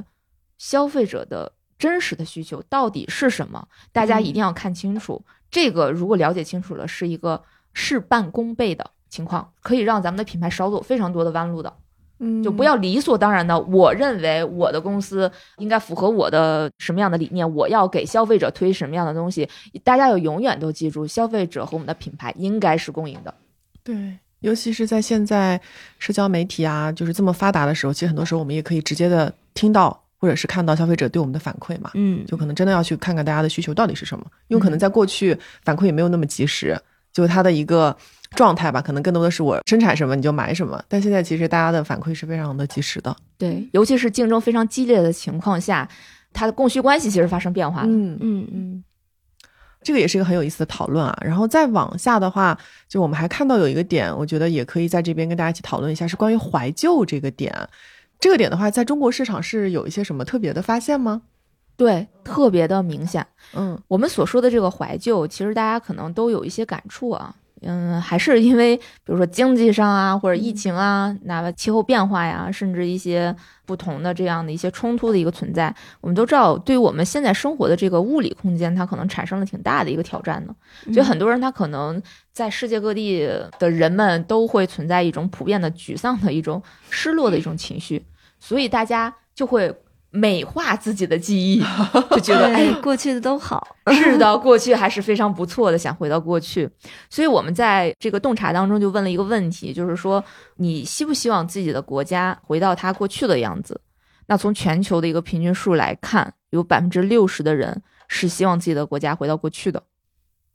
[0.58, 5.22] 消费者的真实的需求到底是什么，大家一定要看清楚。
[5.52, 7.44] 这个如果了解清楚了，是一个
[7.74, 11.74] 事半功倍的情况，可以让咱们的品牌少走非常多的弯路的。
[12.24, 19.48] 嗯就不要理所当然的，我认为我的公司应该符合我的什么样的理念，我要给消费者推什么样的东西。
[19.84, 23.34] 大家要永远都记住，消费者和我们的品牌应该是共赢的。
[23.84, 25.60] 对，尤其是在现在
[26.00, 31.92] 社交媒体啊，就是这么发达的时候，其实很多时候我们也可以直接的听到或者是看到消费者对我们的反馈嘛。
[31.96, 36.80] 嗯，就可能真的要去看看大家的需求到底是什么，因为可能在过去反馈也没有那么及时，
[37.12, 37.96] 就它的一个
[38.36, 43.16] 状态吧，可能更多的是我生产什么你就买什么，但现在其实大家的反馈是非常的及时的。
[43.38, 45.88] 对，尤其是竞争非常激烈的情况下，
[46.32, 47.88] 它的供需关系其实发生变化了。
[47.88, 48.84] 嗯嗯嗯，
[49.82, 51.18] 这个也是一个很有意思的讨论啊。
[51.24, 52.58] 然后再往下的话，
[52.88, 57.54] 就我们还看到有一个点，我觉得也可以在这边跟大家一起讨论一下，是关于怀旧这个点。
[58.20, 61.24] 这个点的话，在中国市场是有一些什么特别的发现吗？
[61.76, 63.26] 对，特别的明显。
[63.54, 67.36] 嗯我们所说的这个怀旧，其实大家可能都有一些感触啊。
[67.66, 73.36] 嗯，还是因为比如说经济上啊，或者疫情啊，哪怕气候变化呀，甚至一些
[73.66, 80.54] 不同的这样的一些冲突的一个存在，我们都知道，对于我们现在生活的这个物理空间，它可能产生了挺大的一个挑战的。
[80.94, 82.02] 所以很多人他可能
[82.32, 83.28] 在世界各地
[83.60, 88.06] 的人们都会存在一种普遍的沮丧的一种失落的一种情绪，
[88.40, 89.74] 所以大家就会
[90.16, 91.60] 美化自己的记忆，
[92.14, 93.76] 就觉得哎，过去的都好。
[93.92, 96.70] 是的，过去还是非常不错的，想回到过去。
[97.10, 100.24] 所以我们在这个洞察当中就问了一个问题，就是说
[100.58, 103.82] 你希不希望自己的国家回到它过去的样子？
[104.28, 109.82] 那从全球的一个平均数来看，有百分之六十的人是希望自己的国家回到过去的。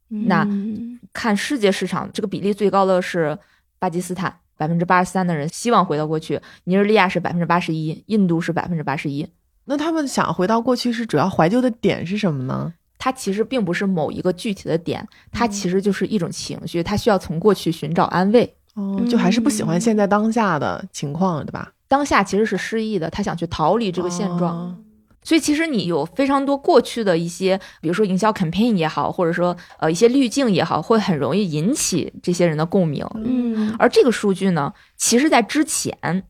[0.06, 3.36] 那嗯看世界市场，这个比例最高的是
[3.80, 9.28] 巴基斯坦，百分之八十三的人希望回到过去；尼日利亚是百分之八十一，印度是百分之八十一。
[9.68, 12.72] 那他们想回到过去是主要怀旧的点是什么呢？
[12.98, 18.52] 它其实并不是某一个具体的点，它其实就是一种情绪，它需要从过去寻找安慰。
[18.74, 21.70] 哦，就还是不喜欢嗯现在当下的情况，对吧？
[21.86, 24.56] 当下其实是失意的，他想去逃离这个现状。
[24.56, 24.76] 哦
[25.24, 33.04] 所以其实你有非常多过去的一些，比如说营销 campaign 也好，或者说呃一些滤镜也好，会很容易引起这些人的共鸣。
[33.16, 36.22] 嗯而这个数据呢，其实在之前，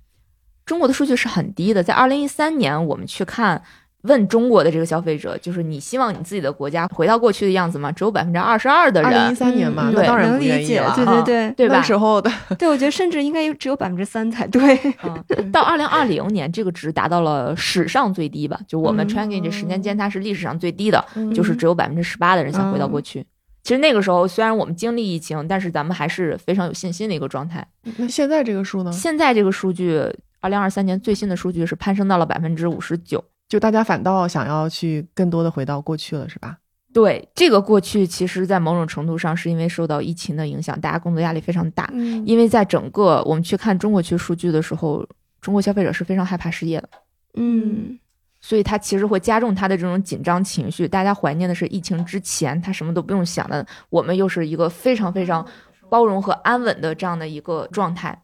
[0.68, 1.82] 中国的数据是很低的。
[1.82, 3.60] 在二零一三年，我们去看
[4.02, 7.90] 问中国的这个消费者，就是你希望你自己的国家回到过去的样子吗？
[7.90, 10.76] 只有百分之二十二的人二零一人，三年嘛，嗯那当然能理解。
[10.76, 11.82] 对啊对对对吧那？
[11.82, 14.78] 时候的对，我觉得甚至应该只有百分之三才对。
[15.02, 18.60] 嗯，到二零二零年，这个值达到了史上最低吧？
[18.68, 23.24] 就我们嗯 tracking 这十年间，它是历史上最低的，嗯就是只有百分之十八的人想回到过去。
[23.64, 27.66] 其实那个时候，虽然我们经历疫情，但是咱们还是非常有信心的一个状态。
[27.98, 28.90] 那现在这个数呢？
[28.92, 30.02] 现在这个数据，
[30.40, 33.22] 二零二三年最新的数据是攀升到了百分之五十九。
[33.48, 36.58] 就大家反倒想要去更多的回到过去了，是吧？
[36.92, 41.88] 对这个过去，其实在某种程度上是因为受到疫情的影响，大家工作压力非常大。
[41.92, 45.06] 嗯因为在整个我们去看中国区数据的时候，
[45.40, 46.88] 中国消费者是非常害怕失业的，
[47.34, 47.98] 嗯
[48.40, 50.86] 所以他其实会加重他的这种紧张情绪。
[50.86, 55.46] 大家怀念的是疫情之前他什么都不用想的，我们又是一个非常非常
[55.88, 58.22] 包容和安稳的这样的一个状态。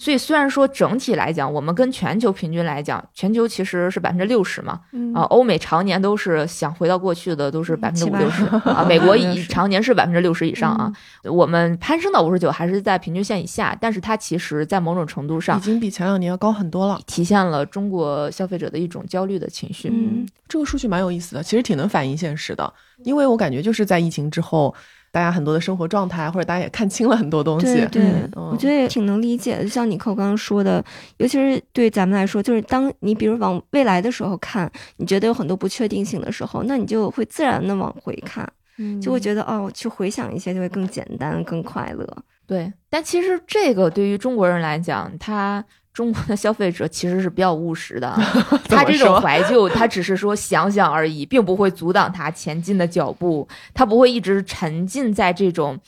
[0.00, 10.90] 所以虽然说整体来讲，我们跟全球平均来讲，全球其实是百分之六十嘛，嗯啊，欧美常年都是想回到过去的，都是百分之五六十 啊，美国以常年是百分之六十以上啊。
[11.24, 16.98] 我们攀升到五十九，还是在平均线以下，但是它其实在某种程度上已经比前两年要高很多了。
[17.06, 19.90] 体现了中国消费者的一种焦虑的情绪。
[19.92, 22.72] 嗯这个数据蛮有意思的，其实挺能反映现实的，
[23.04, 24.74] 因为我感觉就是在疫情之后，
[25.12, 27.66] 大家很多的生活状态，或者大家也看清了很多东西。
[27.66, 28.02] 对对，
[28.36, 29.62] 嗯我觉得也挺能理解的。
[29.62, 30.84] 就像你寇刚刚说的，
[31.18, 38.48] 尤其是对咱们来说，就是当你比如往未来的时候看，你觉得有很多不确定性的时候，那你就会自然的往回看，
[38.78, 42.06] 嗯就会觉得哦，去回想一些就会更简单、更快乐。
[42.46, 48.16] 对，但其实这个对于中国人来讲，他中国的消费者其实是比较务实的，
[48.68, 55.78] 他这种怀旧，他只是说想想而已，并不会阻挡他前进的脚步，他不会一直沉浸在这种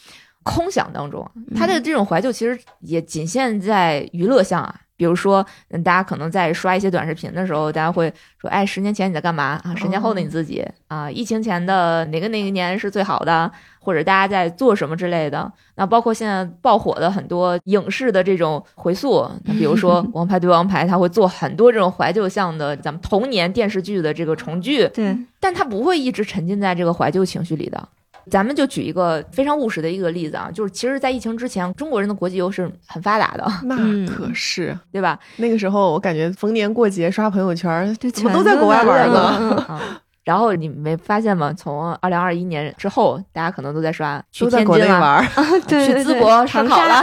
[0.42, 1.28] 空想当中。
[1.54, 4.80] 他的这种怀旧其实也仅限在娱乐项啊。
[5.02, 8.08] 比如说，嗯，大家可能在刷一些短视频的时候，大家会
[8.40, 9.74] 说：“哎，十年前你在干嘛啊？
[9.74, 11.10] 十年后的你自己啊？
[11.10, 13.50] 疫情前的哪个哪个年是最好的？
[13.80, 15.52] 或者大家在做什么之类的？
[15.74, 27.88] 那包括现在爆火的很多影视的这种回溯，那比如说《王牌对王牌》，它会做很多这种怀旧向的咱们童年电视剧的这个重聚，对，但他不会一直沉浸在这个怀旧情绪里的。
[28.30, 35.18] 咱们就举一个非常务实的一个例子啊，就是其实，在疫情之前，中国人的国际游是很发达的，那嗯可是、对吧？
[35.36, 39.80] 那个时候，我感觉逢年过节刷朋友圈，对怎么都在国外玩呢？
[40.24, 41.52] 然后你没发现吗？
[41.52, 45.30] 从二零二一年之后，大家可能都在刷去都在国内天津 了，玩，
[45.66, 47.02] 对去淄博烧烤了。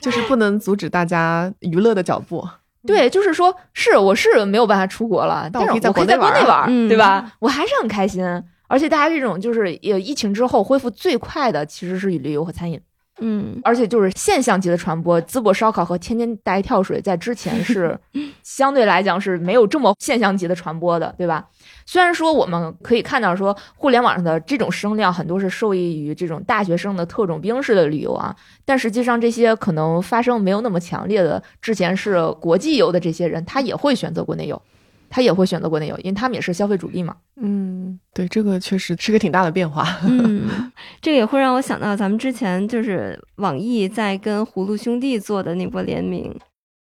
[0.00, 2.46] 就是不能阻止大家娱乐的脚步。
[2.84, 7.32] 对，就是说，是我是没有办法出国了，但是我可以在国内玩对吧？
[7.38, 8.24] 我还是很开心。
[8.68, 12.80] 而且大家这种就是呃疫情之后恢复最快的其实是旅游和餐饮，
[13.20, 15.20] 嗯而且就是现象级的传播。
[15.22, 17.98] 淄博烧烤和天津大鱼跳水在之前是
[18.42, 21.48] 相对来讲是没有这么现象级的传播的，对吧？
[21.84, 34.60] 虽然说我们可以看到说互联网上的这种声量很多是受益于这种大学生的特种兵式的旅游啊，但实际上这些可能发生没有那么强烈的，之前是国际游的这些人，他也会选择国内游，
[35.08, 37.16] 他也会选择国内游，因为他们也是消费主力嘛。
[37.36, 39.86] 嗯，对，这个确实是个挺大的变化。
[40.04, 46.34] 嗯， 这个也会让我想到咱们之前就是网易在跟葫芦兄弟做的那波联名。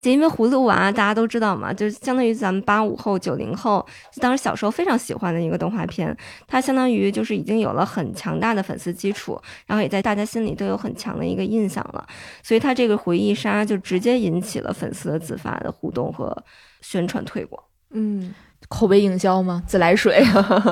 [0.02, 6.16] 就因为葫芦娃大家都知道嘛，就是相当于咱们八五后、九零后，当时小时候非常喜欢的一个动画片，
[6.46, 12.06] 它相当于就是已经有了很强大的粉丝基础，然后也在大家心里都有很强的一个印象了，
[12.42, 16.34] 所以它这个回忆杀就直接引起了粉丝的自发的互动和
[16.80, 17.62] 宣传推广。
[17.92, 18.34] 嗯，
[18.68, 20.22] 口碑营销吗，自来水。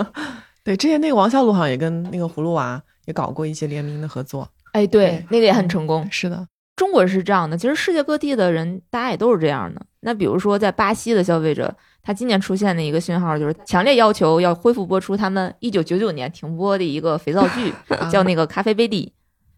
[0.64, 4.48] 对，之前那个王小璐好像也跟那个葫芦娃也搞过一些联名的合作。
[4.72, 6.06] 哎，对对，那个也很成功。
[6.10, 6.46] 是的，
[6.76, 9.80] 中国是这样的，其实世界各地的人，大家也都是这样的。
[10.00, 17.72] 那比如说，在巴西的消费者，他今年出现的一个信号就是强烈要求要恢复播出他们一九九九年停播的一个肥皂剧，
[18.12, 19.12] 叫那个《咖啡杯底》。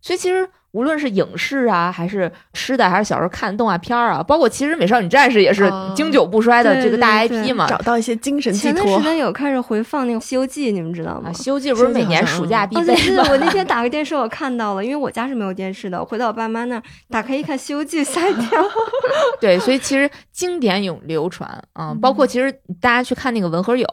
[0.06, 7.66] 所以其实无论是影视啊，还是吃的，还是小时候看的动画片儿啊，包括其实《美少女战士》也是啊经久不衰的这个大 IP 嘛。
[7.66, 9.04] 找到一些精神寄托前段时。
[9.04, 13.24] 间有开始回放那个《西游记》，你们知道吗啊，《西游记》不是每年暑假必哦，备吗？
[13.30, 18.62] 我那天打开电视，我看到了，因为我家是没有电视的，我回到我爸妈那儿，打开一看《西游记》，吓一跳。
[19.40, 23.86] 对，所以其实经典永流传啊、包括其实大家去看那个文和友，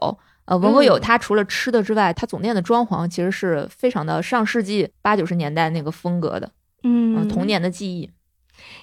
[0.45, 6.49] 呃，文和友嗯它除了吃的之外，它总店的装潢其实是非常的上世纪八九十年代那个风格的，
[6.83, 8.09] 嗯嗯、童年的记忆。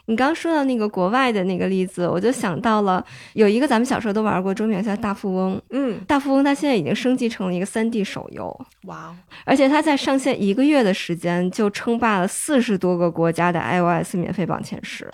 [0.06, 5.56] 你刚说到那个国外的那个例子，我就想到了有一个咱们小时候都玩过桌面游戏叫《大富翁》。
[5.70, 15.10] 嗯，大富翁它现在已经升级成了一个三 D 手游，哇哦，而且它在上线一个月的时间就称霸了四十多个国家的 iOS 免费榜前十，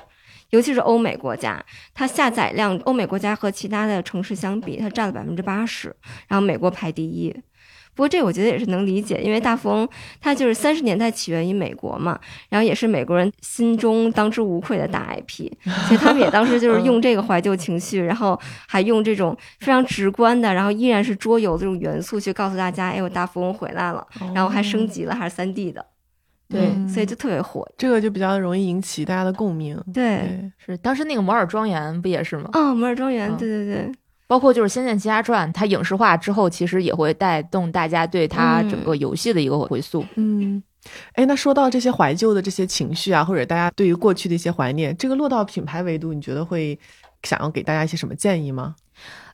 [0.50, 1.64] 尤其是欧美国家，
[1.94, 5.94] 它下载量欧美国家和其他的城市相比，它占了百分之八十，
[6.28, 7.34] 然后美国排第一。
[8.00, 9.86] 不过这我觉得也是能理解，因为大富翁
[10.22, 15.52] 它就是三十年代起源于美国嘛，然后也是美国人心中当之无愧的大 IP，
[15.86, 25.84] 所以他们也当时就是用这个怀旧情绪，然后还用这种非常直观的，然后依然是桌游这种元素去告诉大家，哎，我大富翁回来了，然后还升级了，还是三 D 的，
[26.48, 27.70] 对嗯所以就特别火。
[27.76, 29.78] 这个就比较容易引起大家的共鸣。
[29.92, 32.48] 对，对，是当时那个摩尔庄园不也是吗？
[32.54, 33.92] 哦，摩尔庄园，嗯对对对，
[34.30, 40.06] 包括就是《仙剑奇侠传》，它影视化之后，其实也会带动大家对它整个游戏的一个回溯。
[40.14, 40.62] 嗯，
[41.14, 46.78] 哎，那说到这些怀旧的这些情绪啊，或者大家对于过去的一些怀念，这个落到品牌维度，你觉得会
[47.24, 48.76] 想要给大家一些什么建议吗？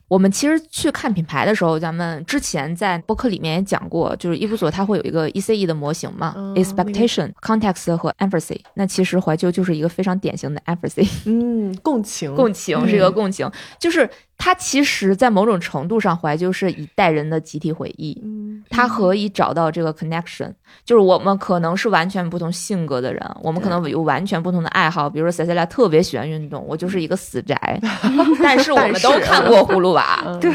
[0.07, 7.95] 我们其实去看品牌的时候，咱们之前在播客里面也讲过，就是伊芙索它会有一个 ECE 的模型嘛、嗯 e x p e c t a t i o n context
[7.97, 8.59] 和 empathy。
[8.73, 18.19] 那其实怀旧就是一个非常典型的 empathy，嗯，共情，共情是一个共情，就是它其实在某种程度上，怀旧是一代人的集体回忆。
[18.23, 20.53] 嗯，它可以找到这个 connection，
[20.85, 27.57] 就是我们可能是完全不同性格的人，我们可能有完全不同的爱好，比如说 c e c i l a 特别喜欢运动，我就是一个死宅，
[28.41, 30.51] 但是我们都看过葫芦娃，嗯对，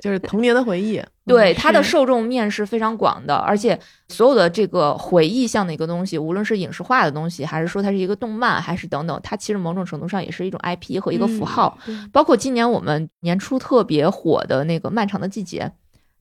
[0.00, 1.00] 就是童年的回忆。
[1.28, 11.78] 对，嗯它的受众面是非常广的，而且所有的这个回忆向的一个东西，无论是影视化的东西，还是说它是一个动漫，还是等等，它其实某种程度上也是一种 IP 和一个符号。
[11.86, 15.64] 嗯包括今年我们年初特别火的那个《漫长的季节》，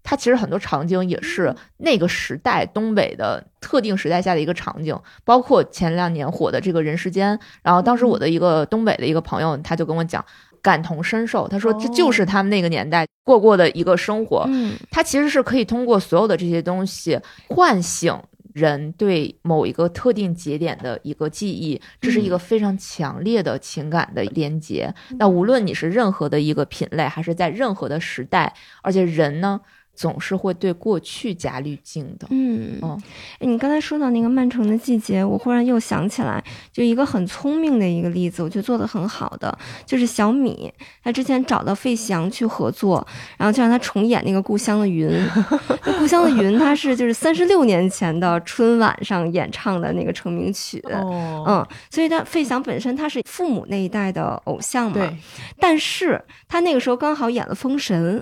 [0.03, 7.39] 它其实很多场景也是那个时代东北的特定时代下的一个场景，包括前两年火的这个人世间。
[7.63, 10.23] 然后当时我的一个东北的一个朋友，他就跟我讲。
[10.67, 14.43] 感同身受，他说这就是他们那个年代过过的一个生活。
[14.49, 14.75] 嗯。
[14.91, 18.13] 他其实是可以通过所有的这些东西唤醒
[18.53, 24.93] 人对某一个特定节点的一个记忆，这是一个非常强烈的情感的连接。
[25.19, 29.61] 那无论你是任何的一个品类，还是在任何的时代，而且人呢，
[29.97, 32.27] 总是会对过去加滤镜的。
[32.29, 32.97] 嗯，哦
[33.39, 36.41] 哎你刚才说到那个曼城的季节，我忽然又想起来，
[36.71, 40.71] 就一个很聪明的一个例子，我觉得做的很好的，就是小米，
[41.03, 43.05] 他之前找到费翔去合作，
[43.37, 45.09] 然后就让他重演那个《故乡的云》。
[45.83, 50.79] 那《故乡的云》它是就是三十六年前的春晚上演唱的那个成名曲。
[50.91, 55.17] 哦，嗯，所以他费翔本身他是父母那一代的偶像嘛，对，
[55.59, 58.19] 但是他那个时候刚好演了《封神》，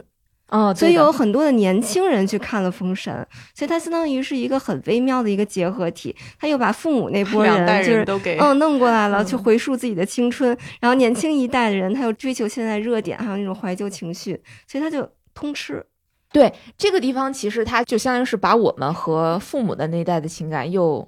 [0.49, 3.11] 哦，所以有很多的年轻人去看了《封神》，
[3.57, 6.15] 所以它相当于是一个很微妙的一个结合体。
[6.39, 15.83] 他又把父母那波 两代就是人都给嗯弄过来了，嗯去回溯自己的青春，然后年轻一代的人他又追求现在热点，还有那种怀旧情绪，所以他就通吃。
[16.31, 21.07] 对这个地方，其实它就相当于是把我们和父母的那一代的情感又。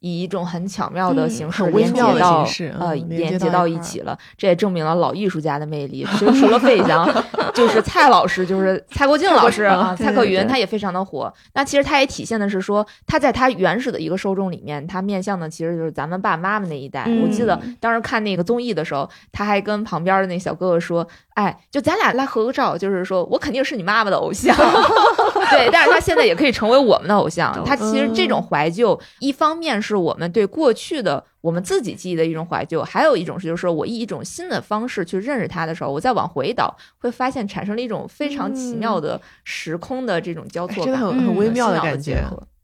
[0.00, 2.46] 以一种很巧妙的嗯形式连接到
[2.78, 6.06] 呃嗯连接到到一起了，这也证明了老艺术家的魅力。
[6.18, 7.08] 其实除了费翔，
[7.54, 11.32] 就是蔡老师，就是蔡国庆老师啊，蔡可云他也非常的火。
[11.54, 17.06] 那其实他也体现的是说，他在他原始的一个受众里面，他面向的其实就是咱们爸妈妈那一代。
[17.22, 24.56] 我记得嗯当时看那个综艺的时候，他还跟旁边的那小哥哥说：“哎，就咱俩来合个照，就是说我肯定是你妈妈的偶像。
[25.50, 27.52] ”对，但是他现在也可以成为我们的偶像。
[27.64, 42.22] 他其实这种怀旧，一方面是我们对过去的我们自己记忆的一种怀旧，还有一种是就是我以一种新的方式去认识它的时候，我再往回倒，会发现产生了一种非常奇妙的时空的这种交错感，真的很微妙的感觉。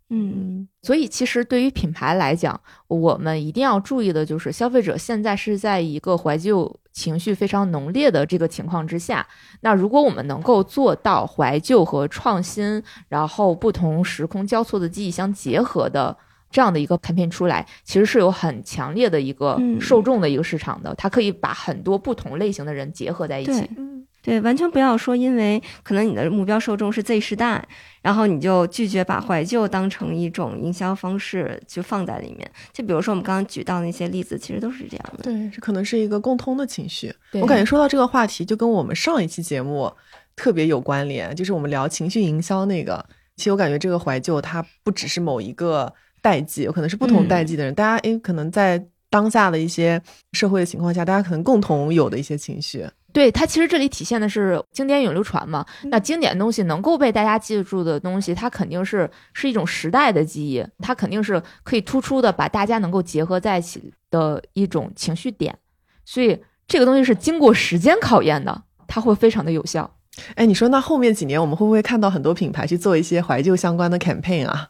[0.09, 9.27] 嗯所以，其实对于品牌来讲，我们一定要注意的就是，消费者现在是在一个怀旧情绪非常浓烈的这个情况之下。
[9.63, 16.17] 那如果我们能够做到怀旧和创新，然后不同时空交错的记忆相结合的
[16.51, 23.71] 这样的一个 campaign 出来，其实是有很强烈的一个嗯受众的一个市场的，它可以把很多不同类型的人结合在一起对。
[23.77, 23.93] 嗯
[24.23, 27.65] 对，完全不要说因为可能你的目标受众是 Z 时代，
[28.03, 32.51] 然后你就拒绝把怀旧当成一种营销方式就放在里面。
[32.73, 35.23] 就比如说我们刚刚举到那些例子，其实都是这样的。
[35.23, 37.15] 对，这可能是一个共通的情绪。
[37.35, 39.93] 我感觉说到这个话题，就跟我们上一期节目
[40.35, 43.07] 特别有关联，就是我们聊情绪营销那个。
[43.37, 45.95] 其实我感觉这个怀旧，它不只是某一个
[46.27, 50.03] 代际，有可能是不同代际的人，大家诶，可能在当下的一些
[50.33, 52.85] 社会的情况下，大家可能共同有的一些情绪。
[53.13, 55.65] 对它其实这里体现的是经典永流传嘛。
[55.85, 65.57] 那经典的东西能够被大家记住的东西，它肯定是是一种时代的记忆，它肯定是可以突出的把大家能够结合在一起的一种情绪点。
[66.05, 69.89] 所以这个东西是经过时间考验的，它会非常的有效。
[70.35, 74.69] 哎，你说那后面几年我们会不会看到很多品牌去做一些怀旧相关的 campaign 啊？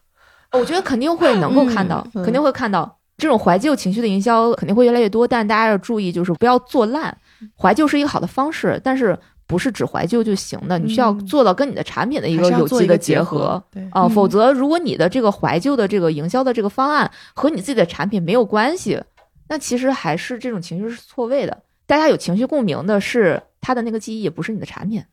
[0.57, 7.17] 我觉得肯定会能够看到，嗯肯定会看到这种怀旧情绪的营销肯定会越来越多，但大家要注意，就是不要做烂。
[7.57, 13.63] 怀旧是一个好的方式，但是不是只怀旧就行的，你需要嗯做到跟你的产品的一个有机的结合。
[13.71, 19.01] 对，啊、嗯否则如果你的这个怀旧的这个营销的这个方案和你自己的产品没有关系，
[19.49, 21.63] 那其实还是这种情绪是错位的。
[21.87, 25.05] 大家有情绪共鸣的是他的那个记忆，不是你的产品。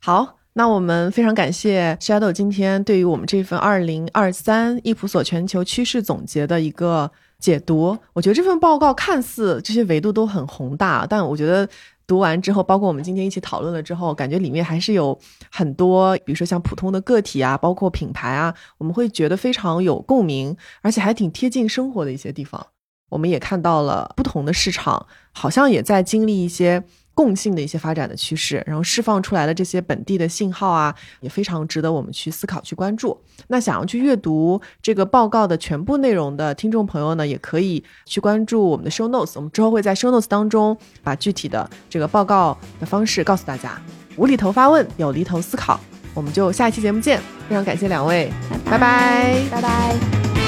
[0.00, 7.96] 好，那我们非常感谢 Shadow 今天对于我们这份二零二三易普所全球趋势总结的一个解读。
[8.12, 11.68] 我觉得这份报告看似这些维度都很宏大，但我觉得
[12.04, 15.16] 读完之后，包括我们今天一起讨论了之后，感觉里面还是有
[15.52, 22.66] 很多，比如说像普通的个体啊，包括品牌啊，我们会觉得非常有共鸣，而且还挺贴近生活的一些地方。
[23.08, 26.82] 我们也看到了不同的市场好像也在经历一些
[27.20, 33.14] 共性的一些发展的趋势，然后释放出来的这些本地的信号啊，也非常值得我们去思考、去关注。
[33.48, 43.78] 那想要去阅读这个报告的全部内容的听众朋友呢，也可以去关注我们的 show notes，我们之后会在 show notes 当中把具体的这个报告的方式告诉大家。
[44.16, 45.78] 无厘头发问，有厘头思考，
[46.14, 47.20] 我们就下一期节目见。
[47.48, 48.32] 非常感谢两位，
[48.64, 50.39] 拜拜拜拜。